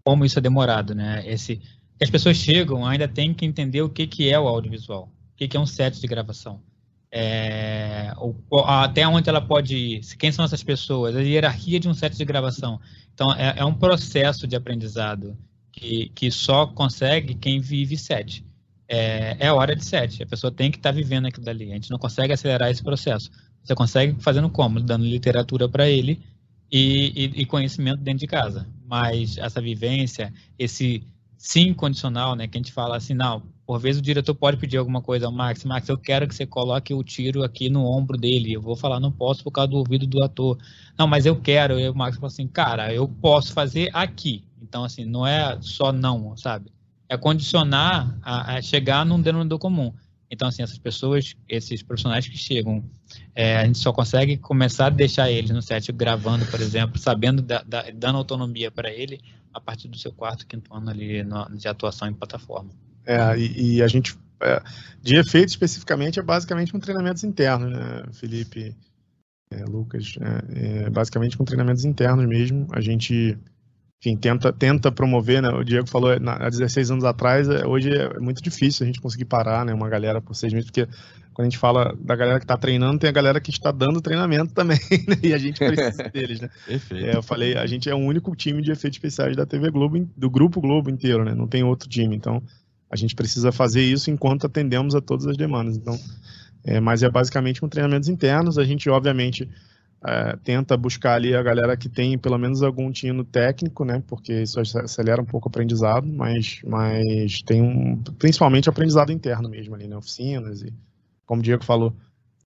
[0.03, 0.97] como isso é demorado.
[0.97, 1.23] Né?
[1.25, 1.63] Esse,
[2.01, 5.49] as pessoas chegam, ainda tem que entender o que, que é o audiovisual, o que,
[5.49, 6.61] que é um set de gravação.
[7.13, 8.13] É,
[8.67, 12.25] até onde ela pode ir, quem são essas pessoas, a hierarquia de um set de
[12.25, 12.81] gravação.
[13.13, 15.37] Então, é, é um processo de aprendizado
[15.73, 18.45] que, que só consegue quem vive set
[18.91, 20.23] é, é hora de sete.
[20.23, 21.71] A pessoa tem que estar tá vivendo aquilo dali.
[21.71, 23.31] A gente não consegue acelerar esse processo.
[23.63, 24.81] Você consegue fazendo como?
[24.81, 26.21] Dando literatura para ele
[26.71, 28.67] e, e, e, conhecimento dentro de casa.
[28.85, 31.07] Mas essa vivência, esse
[31.41, 32.47] sim condicional, né?
[32.47, 35.33] Que a gente fala assim, não, por vezes o diretor pode pedir alguma coisa ao
[35.33, 38.53] Max, Max, eu quero que você coloque o tiro aqui no ombro dele.
[38.53, 40.59] Eu vou falar, não posso por causa do ouvido do ator.
[40.99, 41.81] Não, mas eu quero.
[41.81, 44.45] E o Max fala assim, cara, eu posso fazer aqui.
[44.61, 46.71] Então, assim, não é só não, sabe?
[47.11, 49.93] é condicionar a, a, chegar num denominador comum.
[50.31, 52.85] Então, assim, essas pessoas, esses profissionais que chegam,
[53.35, 57.43] é, a gente só consegue começar a deixar eles no set gravando, por exemplo, sabendo,
[57.43, 59.21] da, da, dando autonomia para ele
[59.53, 61.25] a partir do seu quarto, quinto ano ali
[61.57, 62.71] de atuação em plataforma.
[63.05, 64.63] É, e, e a gente, é,
[65.03, 68.77] de efeito especificamente, é basicamente com treinamentos internos, né, Felipe,
[69.53, 70.15] é, Lucas?
[70.21, 72.69] É, é basicamente com treinamentos internos mesmo.
[72.73, 73.37] A gente
[74.01, 75.51] enfim, tenta, tenta promover, né?
[75.51, 79.27] O Diego falou há 16 anos atrás, é, hoje é muito difícil a gente conseguir
[79.27, 79.75] parar, né?
[79.75, 80.89] Uma galera por seis meses, porque
[81.41, 84.01] quando a gente fala da galera que está treinando, tem a galera que está dando
[84.01, 84.79] treinamento também,
[85.09, 85.17] né?
[85.23, 86.51] E a gente precisa deles, né?
[86.67, 87.07] Perfeito.
[87.07, 90.07] É, eu falei, a gente é o único time de efeitos especiais da TV Globo,
[90.17, 91.35] do Grupo Globo inteiro, né?
[91.35, 92.43] Não tem outro time, então
[92.91, 95.77] a gente precisa fazer isso enquanto atendemos a todas as demandas.
[95.77, 95.99] Então,
[96.63, 99.49] é, mas é basicamente com treinamentos internos, a gente obviamente
[100.07, 104.03] é, tenta buscar ali a galera que tem pelo menos algum tino técnico, né?
[104.07, 109.75] Porque isso acelera um pouco o aprendizado, mas, mas tem um, principalmente aprendizado interno mesmo
[109.75, 109.97] ali, né?
[109.97, 110.73] Oficinas e,
[111.31, 111.91] como o Diego falou,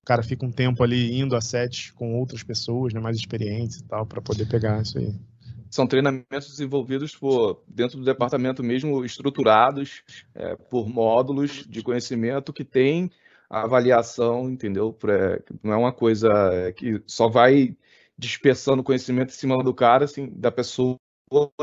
[0.02, 3.00] o cara fica um tempo ali indo a sete com outras pessoas, né?
[3.00, 5.14] Mais experientes e tal, para poder pegar isso aí.
[5.70, 10.02] São treinamentos desenvolvidos por, dentro do departamento mesmo, estruturados
[10.34, 13.10] é, por módulos de conhecimento que tem
[13.48, 14.94] avaliação, entendeu?
[15.62, 16.30] Não é uma coisa
[16.76, 17.74] que só vai
[18.18, 20.98] dispersando conhecimento em cima do cara, assim, da pessoa,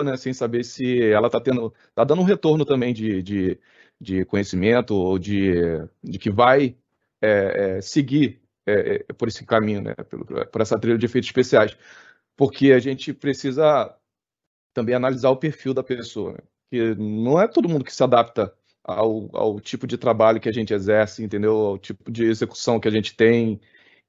[0.04, 3.60] né, sem saber se ela está tendo, tá dando um retorno também de, de,
[4.00, 5.54] de conhecimento ou de,
[6.04, 6.76] de que vai
[7.22, 9.96] é, é, seguir é, é por esse caminho, né,
[10.52, 11.78] por essa trilha de efeitos especiais,
[12.36, 13.96] porque a gente precisa
[14.74, 16.40] também analisar o perfil da pessoa, né?
[16.72, 18.54] que não é todo mundo que se adapta
[18.84, 21.56] ao, ao tipo de trabalho que a gente exerce, entendeu?
[21.58, 23.60] Ao tipo de execução que a gente tem.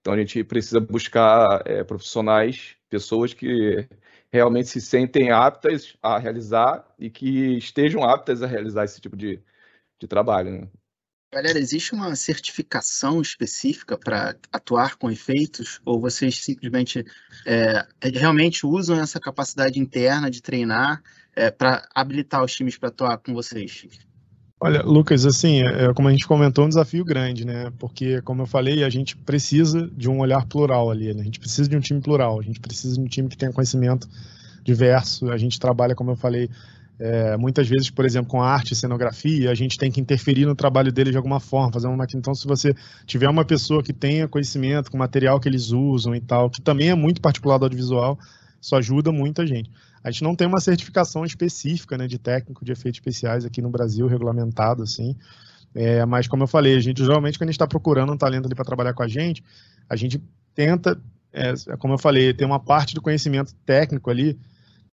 [0.01, 3.89] Então a gente precisa buscar é, profissionais, pessoas que
[4.33, 9.43] realmente se sentem aptas a realizar e que estejam aptas a realizar esse tipo de,
[10.01, 10.63] de trabalho.
[10.63, 10.69] Né?
[11.35, 15.81] Galera, existe uma certificação específica para atuar com efeitos?
[15.83, 17.07] Ou vocês simplesmente
[17.47, 21.03] é, realmente usam essa capacidade interna de treinar
[21.35, 23.89] é, para habilitar os times para atuar com vocês?
[24.61, 27.73] Olha, Lucas, assim, é, é, como a gente comentou, um desafio grande, né?
[27.79, 31.23] Porque, como eu falei, a gente precisa de um olhar plural ali, né?
[31.23, 33.53] A gente precisa de um time plural, a gente precisa de um time que tenha
[33.53, 34.07] conhecimento
[34.63, 35.31] diverso.
[35.31, 36.51] A gente trabalha, como eu falei,
[36.99, 40.55] é, muitas vezes, por exemplo, com arte e cenografia, a gente tem que interferir no
[40.55, 42.21] trabalho dele de alguma forma, fazer uma máquina.
[42.21, 42.75] Então, se você
[43.07, 46.61] tiver uma pessoa que tenha conhecimento com o material que eles usam e tal, que
[46.61, 48.19] também é muito particular do audiovisual,
[48.61, 49.71] isso ajuda muita gente.
[50.05, 53.71] A gente não tem uma certificação específica né, de técnico de efeitos especiais aqui no
[53.71, 55.17] Brasil, regulamentado assim.
[55.75, 58.47] É, mas, como eu falei, a gente geralmente, quando a gente está procurando um talento
[58.47, 59.43] ali para trabalhar com a gente,
[59.89, 60.23] a gente
[60.55, 61.01] tenta,
[61.33, 64.39] é, como eu falei, ter uma parte do conhecimento técnico ali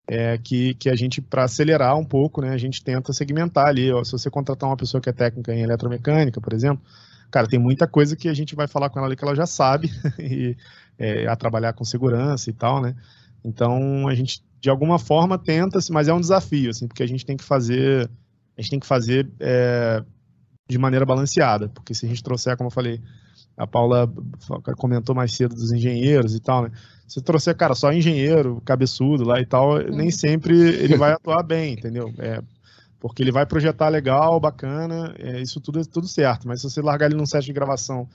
[0.10, 3.92] é, que, que a gente, para acelerar um pouco, né, a gente tenta segmentar ali.
[3.92, 6.84] Ó, se você contratar uma pessoa que é técnica em eletromecânica, por exemplo,
[7.30, 9.46] cara, tem muita coisa que a gente vai falar com ela ali que ela já
[9.46, 10.58] sabe, e
[10.98, 12.96] é, a trabalhar com segurança e tal, né?
[13.46, 17.24] Então, a gente, de alguma forma, tenta, mas é um desafio, assim, porque a gente
[17.24, 18.10] tem que fazer,
[18.58, 20.04] a gente tem que fazer é,
[20.68, 23.00] de maneira balanceada, porque se a gente trouxer, como eu falei,
[23.60, 24.10] a Paula
[24.78, 26.72] comentou mais cedo dos engenheiros e tal, né?
[27.06, 29.96] Se trouxer, cara, só engenheiro, cabeçudo lá e tal, uhum.
[29.98, 32.14] nem sempre ele vai atuar bem, entendeu?
[32.20, 32.42] É,
[33.02, 36.48] porque ele vai projetar legal, bacana, é, isso tudo é tudo certo.
[36.48, 38.08] Mas se você largar ele num set de gravação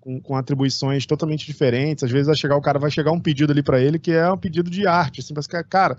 [0.00, 3.50] com, com, atribuições totalmente diferentes, às vezes vai chegar, o cara vai chegar um pedido
[3.50, 5.96] ali para ele que é um pedido de arte, assim, mas cara,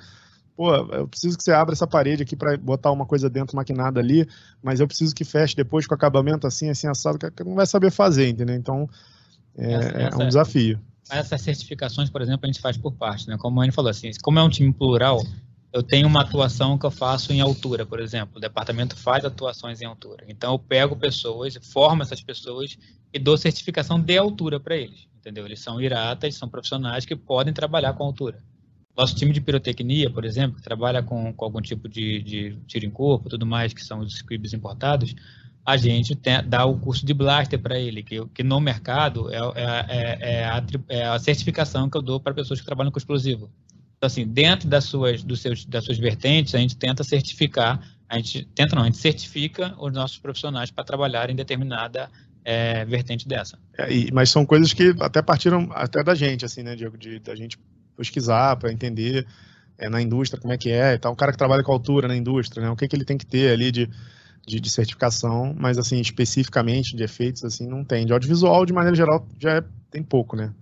[0.56, 4.00] pô, eu preciso que você abra essa parede aqui para botar uma coisa dentro maquinada
[4.00, 4.28] ali,
[4.62, 7.92] mas eu preciso que feche depois com acabamento assim, assim, assado, que não vai saber
[7.92, 8.56] fazer, entendeu?
[8.56, 8.90] Então,
[9.58, 10.80] é, essa, é um desafio
[11.10, 13.38] essas certificações, por exemplo, a gente faz por parte, né?
[13.38, 15.22] Como a gente falou assim, como é um time plural,
[15.72, 18.38] eu tenho uma atuação que eu faço em altura, por exemplo.
[18.38, 20.24] O departamento faz atuações em altura.
[20.28, 22.78] Então eu pego pessoas, formo essas pessoas
[23.12, 25.46] e dou certificação de altura para eles, entendeu?
[25.46, 28.40] Eles são iratas, são profissionais que podem trabalhar com altura.
[28.96, 32.86] Nosso time de pirotecnia, por exemplo, que trabalha com, com algum tipo de, de tiro
[32.86, 35.16] em corpo, tudo mais, que são os scripts importados,
[35.66, 39.38] a gente tem, dá o curso de blaster para ele, que, que no mercado é,
[39.38, 42.98] é, é, é, a, é a certificação que eu dou para pessoas que trabalham com
[42.98, 43.50] explosivo.
[43.98, 47.80] Então, assim, dentro das suas, dos seus, das suas vertentes, a gente tenta certificar,
[48.10, 52.12] a gente tenta não, a gente certifica os nossos profissionais para trabalhar em determinada
[52.44, 53.58] é, vertente dessa.
[53.78, 57.34] É, mas são coisas que até partiram até da gente, assim, né, Diego, de da
[57.34, 57.58] gente
[57.96, 59.26] pesquisar para entender
[59.78, 62.16] é, na indústria como é que é, então o cara que trabalha com altura na
[62.16, 63.90] indústria, né, o que, que ele tem que ter ali de
[64.46, 68.06] de, de, certificação, mas assim, especificamente de efeitos, assim, não tem.
[68.06, 70.54] De audiovisual, de maneira geral, já é, tem pouco, né?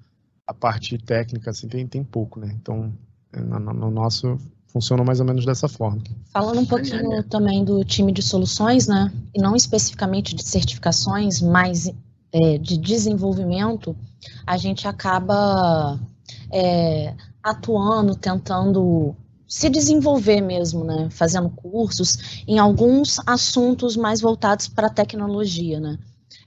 [0.46, 2.56] A parte técnica, assim, tem, tem pouco, né?
[2.62, 2.94] Então,
[3.36, 6.02] no, no nosso, funciona mais ou menos dessa forma.
[6.32, 9.12] Falando um pouquinho também do time de soluções, né?
[9.34, 11.92] E não especificamente de certificações, mas
[12.32, 13.96] é, de desenvolvimento,
[14.46, 16.00] a gente acaba
[16.52, 17.14] é,
[17.44, 19.16] atuando, tentando
[19.48, 21.10] se desenvolver mesmo, né?
[21.12, 25.98] Fazendo cursos em alguns assuntos mais voltados para a tecnologia, né?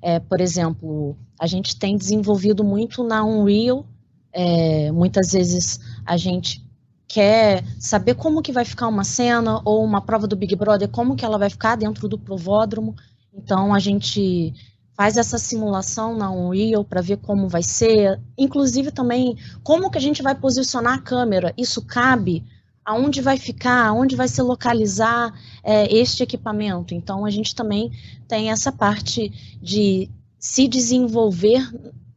[0.00, 3.86] É, por exemplo, a gente tem desenvolvido muito na Unreal.
[4.32, 6.64] É, muitas vezes a gente
[7.06, 11.14] quer saber como que vai ficar uma cena ou uma prova do Big Brother, como
[11.14, 12.94] que ela vai ficar dentro do provódromo.
[13.32, 14.54] Então a gente
[14.96, 20.00] faz essa simulação na Unreal para ver como vai ser, inclusive também como que a
[20.00, 21.52] gente vai posicionar a câmera.
[21.56, 22.44] Isso cabe
[22.84, 25.32] aonde vai ficar, aonde vai se localizar
[25.62, 26.94] é, este equipamento.
[26.94, 27.90] Então, a gente também
[28.28, 31.66] tem essa parte de se desenvolver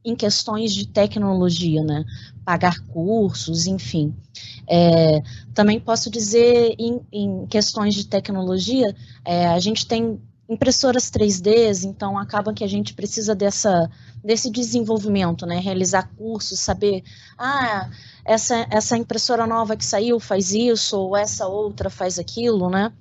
[0.03, 2.03] em questões de tecnologia, né?
[2.45, 4.13] Pagar cursos, enfim.
[4.69, 5.21] É,
[5.53, 8.93] também posso dizer, em, em questões de tecnologia,
[9.25, 10.19] é, a gente tem
[10.49, 13.89] impressoras 3D, então acaba que a gente precisa dessa,
[14.23, 15.59] desse desenvolvimento, né?
[15.59, 17.03] Realizar cursos, saber,
[17.37, 17.89] ah,
[18.23, 22.93] essa, essa impressora nova que saiu faz isso, ou essa outra faz aquilo, né?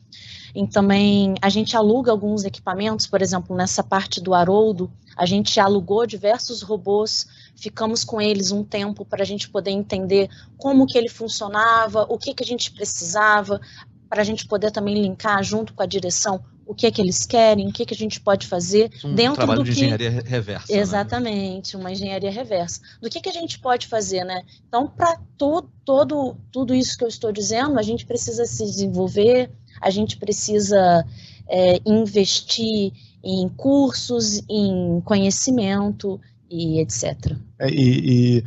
[0.54, 5.60] E também a gente aluga alguns equipamentos, por exemplo, nessa parte do Haroldo, a gente
[5.60, 10.28] alugou diversos robôs, ficamos com eles um tempo para a gente poder entender
[10.58, 13.60] como que ele funcionava, o que, que a gente precisava,
[14.08, 17.24] para a gente poder também linkar junto com a direção o que é que eles
[17.24, 19.78] querem, o que é que a gente pode fazer um dentro trabalho do de que...
[19.78, 20.72] engenharia reversa.
[20.72, 20.80] Né?
[20.80, 21.80] Exatamente, né?
[21.80, 22.80] uma engenharia reversa.
[23.00, 24.42] Do que, que a gente pode fazer, né?
[24.66, 29.48] Então, para todo, todo, tudo isso que eu estou dizendo, a gente precisa se desenvolver,
[29.80, 31.06] a gente precisa
[31.48, 32.92] é, investir
[33.22, 37.36] em cursos, em conhecimento e etc.
[37.60, 38.42] É, e, e é,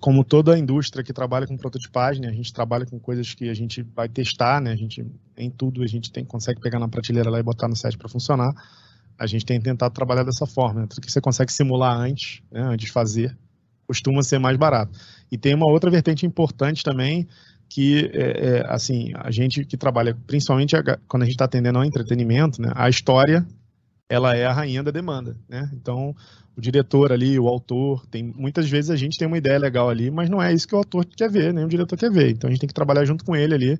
[0.00, 3.54] como toda indústria que trabalha com prototipagem, né, a gente trabalha com coisas que a
[3.54, 5.04] gente vai testar, né, a gente
[5.36, 8.08] em tudo a gente tem, consegue pegar na prateleira lá e botar no set para
[8.08, 8.52] funcionar.
[9.18, 12.86] A gente tem tentado trabalhar dessa forma, né, que você consegue simular antes, né, antes
[12.86, 13.36] de fazer,
[13.86, 14.98] costuma ser mais barato.
[15.30, 17.26] E tem uma outra vertente importante também,
[17.68, 20.74] que é, é, assim a gente que trabalha principalmente
[21.06, 23.46] quando a gente está atendendo ao entretenimento, né, a história
[24.08, 25.70] ela é a rainha da demanda, né?
[25.74, 26.16] Então
[26.58, 30.10] o diretor ali, o autor, tem muitas vezes a gente tem uma ideia legal ali,
[30.10, 32.30] mas não é isso que o autor quer ver, nem o diretor quer ver.
[32.30, 33.78] Então a gente tem que trabalhar junto com ele ali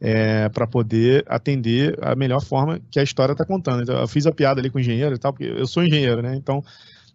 [0.00, 3.82] é, para poder atender a melhor forma que a história está contando.
[3.82, 6.22] Então, eu fiz a piada ali com o engenheiro e tal, porque eu sou engenheiro,
[6.22, 6.36] né?
[6.36, 6.62] Então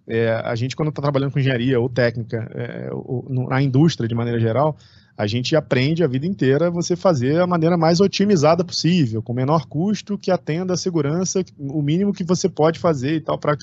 [0.05, 4.15] é, a gente quando está trabalhando com engenharia ou técnica, é, ou, na indústria de
[4.15, 4.75] maneira geral,
[5.17, 9.65] a gente aprende a vida inteira você fazer a maneira mais otimizada possível, com menor
[9.67, 13.37] custo, que atenda a segurança, o mínimo que você pode fazer e tal.
[13.37, 13.57] Pra...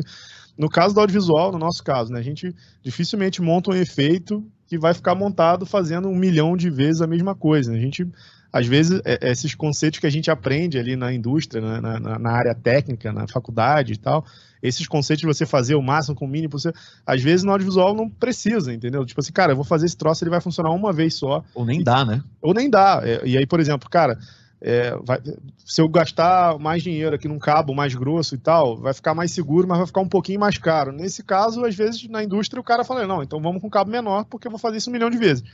[0.57, 4.79] No caso do audiovisual, no nosso caso, né, a gente dificilmente monta um efeito que
[4.79, 7.73] vai ficar montado fazendo um milhão de vezes a mesma coisa.
[7.73, 8.07] A gente,
[8.53, 12.19] às vezes, é, esses conceitos que a gente aprende ali na indústria, né, na, na,
[12.19, 14.25] na área técnica, na faculdade e tal,
[14.63, 16.73] esses conceitos de você fazer o máximo com o mínimo, você,
[17.05, 19.05] às vezes no audiovisual não precisa, entendeu?
[19.05, 21.45] Tipo assim, cara, eu vou fazer esse troço, ele vai funcionar uma vez só.
[21.55, 22.23] Ou nem dá, né?
[22.41, 23.03] Ou nem dá.
[23.05, 24.19] É, e aí, por exemplo, cara,
[24.67, 25.21] é, vai,
[25.67, 29.31] se eu gastar mais dinheiro aqui num cabo mais grosso e tal, vai ficar mais
[29.31, 30.91] seguro, mas vai ficar um pouquinho mais caro.
[30.91, 33.91] Nesse caso, às vezes, na indústria, o cara fala, não, então vamos com um cabo
[33.91, 35.45] menor, porque eu vou fazer isso um milhão de vezes.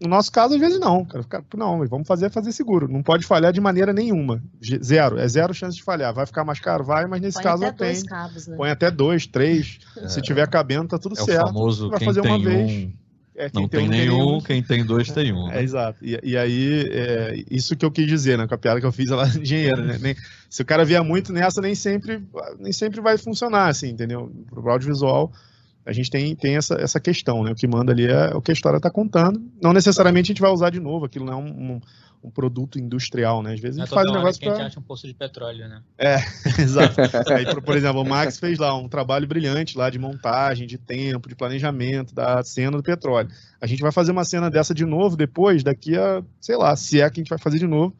[0.00, 1.24] No nosso caso, às vezes não, cara.
[1.56, 2.86] Não, vamos fazer fazer seguro.
[2.86, 4.40] Não pode falhar de maneira nenhuma.
[4.82, 5.18] Zero.
[5.18, 6.14] É zero chance de falhar.
[6.14, 6.84] Vai ficar mais caro?
[6.84, 7.92] Vai, mas nesse Põe caso até tem.
[7.94, 8.56] dois cabos, né?
[8.56, 9.78] Põe até dois, três.
[9.96, 10.06] É.
[10.08, 11.46] Se tiver cabendo, tá tudo É o certo.
[11.46, 12.70] famoso vai quem fazer tem uma vez.
[12.70, 12.92] um,
[13.38, 15.48] É, não tem tem um, nenhum, quem tem dois tem um.
[15.48, 16.04] É, exato.
[16.04, 18.48] E, e aí, é, isso que eu quis dizer, né?
[18.48, 19.96] Com a piada que eu fiz lá de engenheiro, né?
[20.00, 20.16] Nem-
[20.50, 22.20] se o cara vier muito nessa, nem sempre,
[22.58, 24.28] nem sempre vai funcionar, assim, entendeu?
[24.50, 25.30] Pro audiovisual,
[25.86, 27.52] a gente tem, tem essa, essa questão, né?
[27.52, 29.40] O que manda ali é o que a história tá contando.
[29.62, 31.80] Não necessariamente a gente vai usar de novo, aquilo não é um, um,
[32.22, 33.54] um produto industrial, né?
[33.54, 35.06] Às vezes a Não é gente faz um negócio que a gente acha um poço
[35.06, 35.82] de petróleo, né?
[36.58, 36.96] Exato.
[37.32, 40.78] Aí, por, por exemplo, o Max fez lá um trabalho brilhante lá de montagem, de
[40.78, 43.28] tempo, de planejamento da cena do petróleo.
[43.60, 47.00] A gente vai fazer uma cena dessa de novo depois, daqui a, sei lá, se
[47.00, 47.94] é que a gente vai fazer de novo.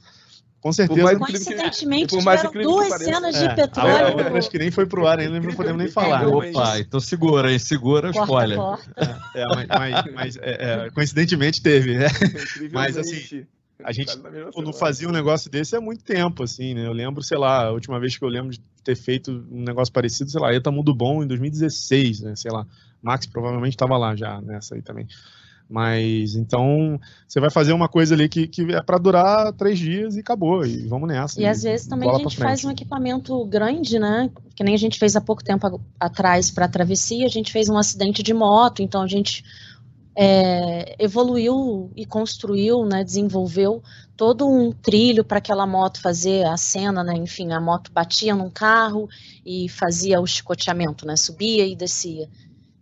[0.61, 1.05] Com certeza.
[1.05, 4.07] mais Coincidentemente, Por mais tiveram duas cenas É, de a petróleo.
[4.09, 6.27] outra acho que nem foi pro ar ainda, não podemos nem falar.
[6.27, 7.61] Opa, então segura, hein?
[7.61, 8.59] Segura o Corta, spoiler.
[8.59, 9.21] corta.
[9.37, 12.09] É, mas, mas- mas, é, é, coincidentemente teve, né?
[12.73, 13.47] Mas, assim,
[13.85, 14.73] A gente não semana.
[14.73, 16.87] fazia um negócio desse há muito tempo, assim, né?
[16.87, 19.93] Eu lembro, sei lá, a última vez que eu lembro de ter feito um negócio
[19.93, 22.35] parecido, sei lá, Eta Mundo Bom em 2016, né?
[22.35, 22.67] Sei lá.
[23.01, 25.07] Max provavelmente estava lá já nessa aí também.
[25.71, 30.17] Mas então você vai fazer uma coisa ali que, que é para durar três dias
[30.17, 30.65] e acabou.
[30.65, 31.39] E vamos nessa.
[31.41, 34.31] E às vezes também a gente faz um equipamento grande, né?
[34.57, 37.69] Que nem a gente fez há pouco tempo atrás para a travessia, a gente fez
[37.69, 39.45] um acidente de moto, então a gente
[40.21, 43.05] é, evoluiu e construiu, né?
[43.05, 43.81] Desenvolveu
[44.17, 47.15] todo um trilho para aquela moto fazer a cena, né?
[47.17, 49.09] Enfim, a moto batia num carro
[49.47, 51.15] e fazia o chicoteamento, né?
[51.15, 52.29] Subia e descia.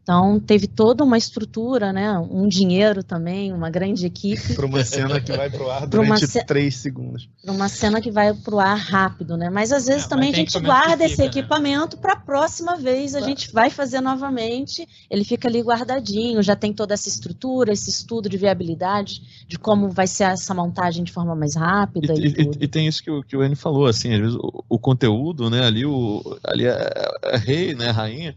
[0.07, 2.17] Então teve toda uma estrutura, né?
[2.17, 4.55] Um dinheiro também, uma grande equipe.
[4.55, 7.29] Para uma cena que vai pro ar Pra uma durante ce- três segundos.
[7.45, 9.51] numa cena que vai pro ar rápido, né?
[9.51, 11.25] Mas às vezes É, também a gente guarda esse né?
[11.27, 14.87] equipamento para a próxima vez a gente vai fazer novamente.
[15.11, 19.91] Ele fica ali guardadinho, já tem toda essa estrutura, esse estudo de viabilidade, de como
[19.91, 22.59] vai ser essa montagem de forma mais rápida e, E, e- tudo.
[22.63, 25.51] e tem isso que o, que o Enio falou, assim, às vezes o, o conteúdo,
[25.51, 26.93] né, ali, o, ali é,
[27.25, 28.37] é rei, né, rainha, e aí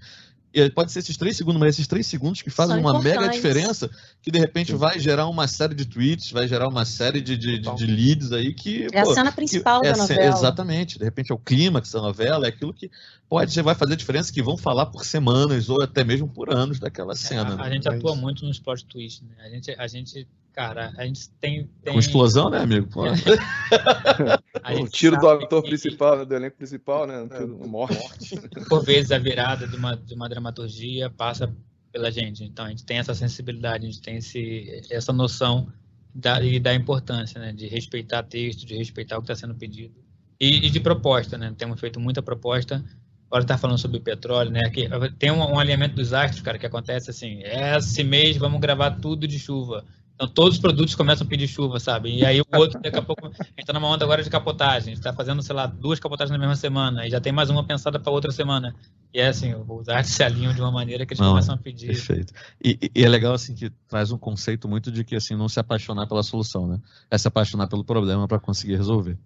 [0.74, 3.89] pode ser esses três segundos, mas esses três segundos que fazem São uma mega diferença,
[4.30, 7.57] que de repente vai gerar uma série de tweets, vai gerar uma série de, de,
[7.59, 8.88] de- de leads aí que...
[8.93, 10.25] É a pô, cena que principal é da a novela.
[10.25, 12.89] Exatamente, de repente é o clímax da novela, é aquilo que
[13.27, 16.80] pode, você vai fazer diferença, que vão falar por semanas ou até mesmo por anos
[16.80, 17.49] daquela cena.
[17.49, 17.63] É, a, né?
[17.63, 19.45] a gente É atua muito nos plot twist, né?
[19.45, 21.69] A gente, a gente, cara, a gente tem.
[21.84, 22.88] tem Com explosão, né, amigo?
[22.88, 23.03] Pô,
[24.63, 27.21] a O tiro do ator que- principal, né, do elenco principal, né?
[27.21, 28.36] um tiro- morte.
[28.67, 31.51] por vezes a virada de uma, de uma dramaturgia passa
[31.92, 32.44] pela gente.
[32.44, 35.72] Então a gente tem essa sensibilidade, a gente tem esse, essa noção
[36.14, 37.54] da, e da importância, né?
[37.54, 39.94] De respeitar texto, de respeitar o que está sendo pedido.
[40.40, 41.54] E, e de proposta, né?
[41.58, 42.84] Temos feito muita proposta.
[43.28, 44.70] Agora está falando sobre petróleo, né?
[44.70, 47.42] Que tem um, um alinhamento dos astros, cara, que acontece assim.
[47.44, 49.86] Esse mês vamos gravar tudo de chuva.
[50.20, 52.13] Então todos os produtos começam a pedir chuva, sabe?
[52.13, 54.91] E aí o outro, daqui a pouco, a gente tá numa onda agora de capotagem.
[54.91, 57.07] A gente tá fazendo, sei lá, duas capotagens na mesma semana.
[57.07, 58.76] E já tem mais uma pensada para outra semana.
[59.13, 61.57] E é assim, os artes se alinham de uma maneira que eles Não, começam a
[61.57, 61.88] pedir.
[61.88, 62.34] Perfeito.
[62.61, 65.47] E, e- e é legal assim que traz um conceito muito de que assim não
[65.47, 66.82] se apaixonar pela solução, né?
[67.09, 69.17] É se apaixonar pelo problema para conseguir resolver.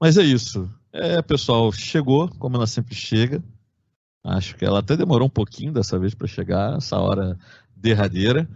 [0.00, 0.68] Mas é isso.
[0.92, 3.40] É, pessoal, chegou, como ela sempre chega.
[4.24, 7.38] Acho que ela até demorou um pouquinho dessa vez para chegar, essa hora
[7.76, 8.48] derradeira.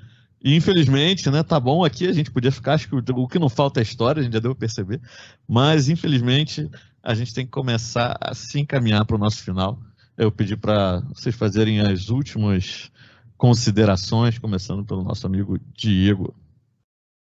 [0.43, 3.49] E infelizmente, né, tá bom aqui, a gente podia ficar, acho que o que não
[3.49, 5.01] falta é história, a gente já deu a perceber.
[5.49, 6.70] Mas infelizmente,
[7.03, 9.78] a gente tem que começar a se encaminhar para o nosso final.
[10.16, 12.91] Eu pedi para vocês fazerem as últimas
[13.36, 16.34] considerações, começando pelo nosso amigo Diego.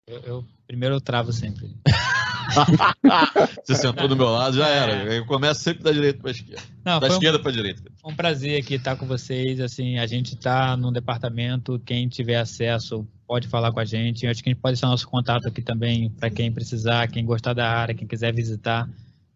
[0.06, 1.74] Eu, eu primeiro eu travo sempre.
[3.64, 5.14] Você sentou do meu lado, já era.
[5.14, 6.62] Eu começo sempre da direita para a esquerda.
[6.84, 7.82] Não, da esquerda um, para direita.
[8.04, 9.60] Um prazer aqui estar com vocês.
[9.60, 11.80] Assim, a gente está no departamento.
[11.84, 14.24] Quem tiver acesso pode falar com a gente.
[14.24, 17.24] Eu acho que a gente pode ser nosso contato aqui também para quem precisar, quem
[17.24, 18.88] gostar da área, quem quiser visitar,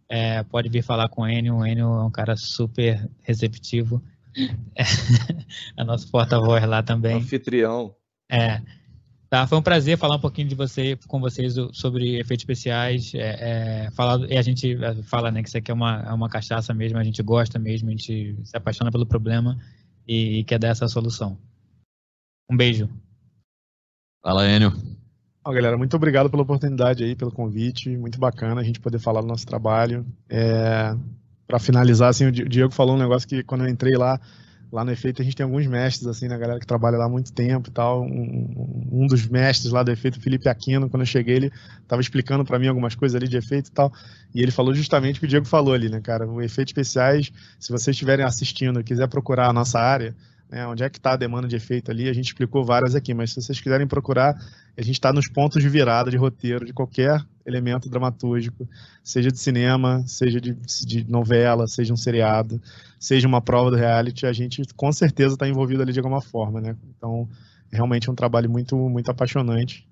[0.09, 1.57] é, pode vir falar com o Enio.
[1.57, 4.03] O Enio é um cara super receptivo.
[5.77, 7.17] É, nosso porta-voz lá também.
[7.17, 7.93] Anfitrião.
[8.31, 8.61] É.
[9.31, 13.13] Tá, foi um prazer falar um pouquinho de você com vocês sobre efeitos especiais.
[13.15, 16.13] É, é, falar, e a gente é, fala né, que isso aqui é uma, é
[16.13, 19.59] uma cachaça mesmo, a gente gosta mesmo, a gente se apaixona pelo problema
[20.07, 21.39] e, e quer dar essa solução.
[22.51, 22.89] Um beijo.
[24.23, 24.73] Fala, Enio.
[25.45, 27.95] Ó, galera, muito obrigado pela oportunidade aí, pelo convite.
[27.99, 30.07] Muito bacana a gente poder falar do nosso trabalho.
[30.29, 30.97] É,
[31.47, 34.19] Para finalizar, assim, o Diego falou um negócio que quando eu entrei lá,
[34.71, 37.09] Lá no Efeito a gente tem alguns mestres, assim, né, galera que trabalha lá há
[37.09, 38.03] muito tempo e tal.
[38.03, 42.45] Um, um dos mestres lá do Efeito, Felipe Aquino, quando eu cheguei, ele estava explicando
[42.45, 43.93] para mim algumas coisas ali de efeito e tal.
[44.35, 46.29] E ele falou justamente o que o Diego falou ali, né, cara?
[46.29, 50.15] O efeitos especiais, se vocês estiverem assistindo e quiser procurar a nossa área,
[50.51, 53.13] né, onde é que está a demanda de efeito ali, a gente explicou várias aqui,
[53.13, 54.35] mas se vocês quiserem procurar,
[54.77, 58.69] a gente está nos pontos de virada de roteiro de qualquer elemento dramatúrgico,
[59.03, 62.61] seja de cinema, seja de, de novela, seja um seriado,
[63.01, 66.61] seja uma prova do reality, a gente com certeza está envolvido ali de alguma forma,
[66.61, 66.77] né?
[66.97, 67.29] Então,
[67.73, 69.89] realmente é um trabalho muito, muito apaixonante.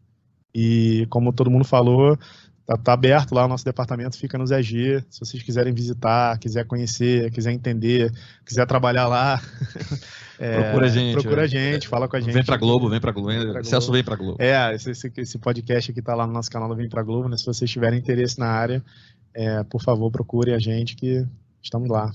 [0.54, 2.18] E como todo mundo falou,
[2.66, 5.04] Tá, tá, aberto lá o nosso departamento, fica no ZG.
[5.08, 8.12] Se vocês quiserem visitar, quiser conhecer, quiser entender,
[8.44, 9.40] quiser trabalhar lá,
[10.36, 11.12] é, procura a gente.
[11.12, 12.34] Procura a gente, fala com a gente.
[12.34, 13.28] Vem pra Globo, vem pra Globo.
[13.28, 14.36] Vem pra Celso vem pra Globo.
[14.40, 17.36] É, esse, esse, podcast aqui tá lá no nosso canal do Vem pra Globo, né?
[17.36, 18.84] Se vocês tiverem interesse na área,
[19.32, 21.24] é, por favor, procure a gente que
[21.62, 22.10] estamos lá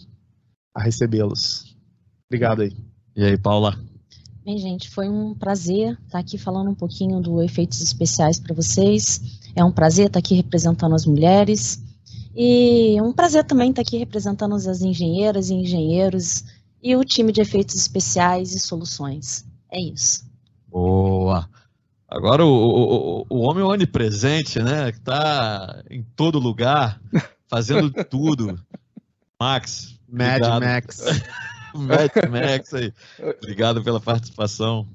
[0.75, 1.77] a recebê-los.
[2.29, 2.75] Obrigado aí.
[3.15, 3.79] E aí, Paula?
[4.43, 9.39] Bem, gente, foi um prazer estar aqui falando um pouquinho do efeitos especiais para vocês.
[9.55, 11.83] É um prazer estar aqui representando as mulheres.
[12.35, 16.45] E é um prazer também estar aqui representando as engenheiras e engenheiros
[16.81, 19.45] e o time de efeitos especiais e soluções.
[19.71, 20.25] É isso.
[20.67, 21.49] Boa!
[22.07, 24.91] Agora o, o, o homem onipresente, né?
[24.91, 26.99] Que está em todo lugar,
[27.47, 28.59] fazendo tudo.
[29.39, 29.97] Max.
[30.09, 30.61] Mad obrigado.
[30.61, 31.05] Max.
[31.73, 32.93] Mad Max aí.
[33.41, 34.87] Obrigado pela participação.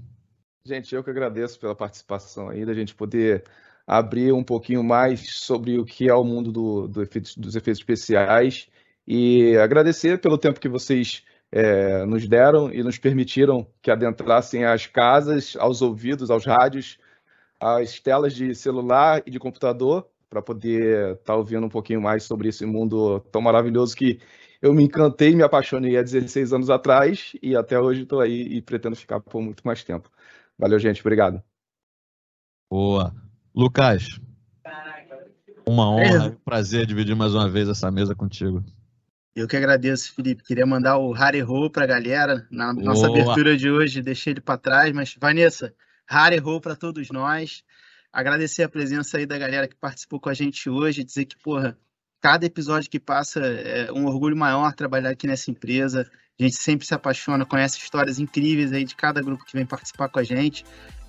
[0.64, 3.44] Gente, eu que agradeço pela participação aí, da gente poder
[3.86, 8.68] abrir um pouquinho mais sobre o que é o mundo do, do dos efeitos especiais
[9.06, 14.86] e agradecer pelo tempo que vocês é, nos deram e nos permitiram que adentrassem as
[14.86, 16.98] casas, aos ouvidos, aos rádios,
[17.60, 22.24] às telas de celular e de computador, para poder estar tá ouvindo um pouquinho mais
[22.24, 24.20] sobre esse mundo tão maravilhoso que
[24.60, 28.62] eu me encantei me apaixonei há 16 anos atrás e até hoje estou aí e
[28.62, 30.10] pretendo ficar por muito mais tempo.
[30.58, 31.00] Valeu, gente.
[31.00, 31.42] Obrigado.
[32.70, 33.25] Boa.
[33.56, 34.20] Lucas,
[35.66, 36.28] uma honra, é.
[36.28, 38.62] um prazer dividir mais uma vez essa mesa contigo.
[39.34, 40.42] Eu que agradeço, Felipe.
[40.42, 43.22] Queria mandar o Harry Ho para a galera na nossa Boa.
[43.22, 44.02] abertura de hoje.
[44.02, 45.74] Deixei ele para trás, mas Vanessa,
[46.06, 47.64] Harry Ho para todos nós.
[48.12, 51.02] Agradecer a presença aí da galera que participou com a gente hoje.
[51.02, 51.78] Dizer que, porra,
[52.20, 56.06] cada episódio que passa é um orgulho maior trabalhar aqui nessa empresa.
[56.38, 60.10] A gente sempre se apaixona, conhece histórias incríveis aí de cada grupo que vem participar
[60.10, 60.62] com a gente.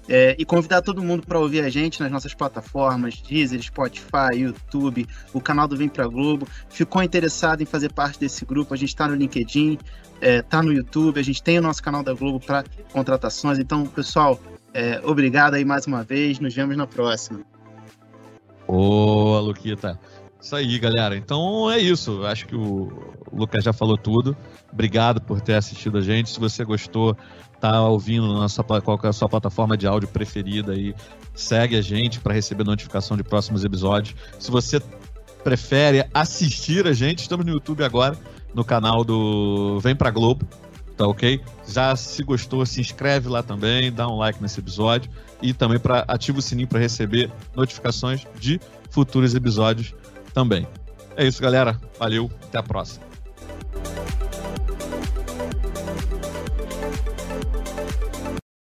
[0.10, 5.06] É, e convidar todo mundo para ouvir a gente nas nossas plataformas, Deezer, Spotify, YouTube,
[5.34, 6.48] o canal do Vem Pra Globo.
[6.70, 8.74] Ficou interessado em fazer parte desse grupo?
[8.74, 9.78] A gente está no LinkedIn,
[10.22, 13.60] está é, no YouTube, a gente tem o nosso canal da Globo para contratações.
[13.60, 14.40] Então, pessoal,
[14.74, 16.40] é, obrigado aí mais uma vez.
[16.40, 17.42] Nos vemos na próxima.
[18.66, 20.00] Boa, Luquita.
[20.40, 21.18] Isso aí, galera.
[21.18, 22.26] Então é isso.
[22.26, 24.38] Acho que o Lucas já falou tudo.
[24.72, 26.30] Obrigado por ter assistido a gente.
[26.30, 27.18] Se você gostou,
[27.60, 30.94] tá ouvindo na sua, qual é a sua plataforma de áudio preferida aí,
[31.34, 34.16] segue a gente para receber notificação de próximos episódios.
[34.40, 34.82] Se você
[35.44, 38.18] prefere assistir a gente, estamos no YouTube agora,
[38.54, 40.46] no canal do Vem Pra Globo,
[40.96, 41.42] tá ok?
[41.68, 45.10] Já se gostou, se inscreve lá também, dá um like nesse episódio
[45.42, 48.60] e também para ativa o sininho para receber notificações de
[48.90, 49.94] futuros episódios
[50.34, 50.68] também.
[51.16, 51.80] É isso, galera.
[52.00, 53.07] Valeu, até a próxima.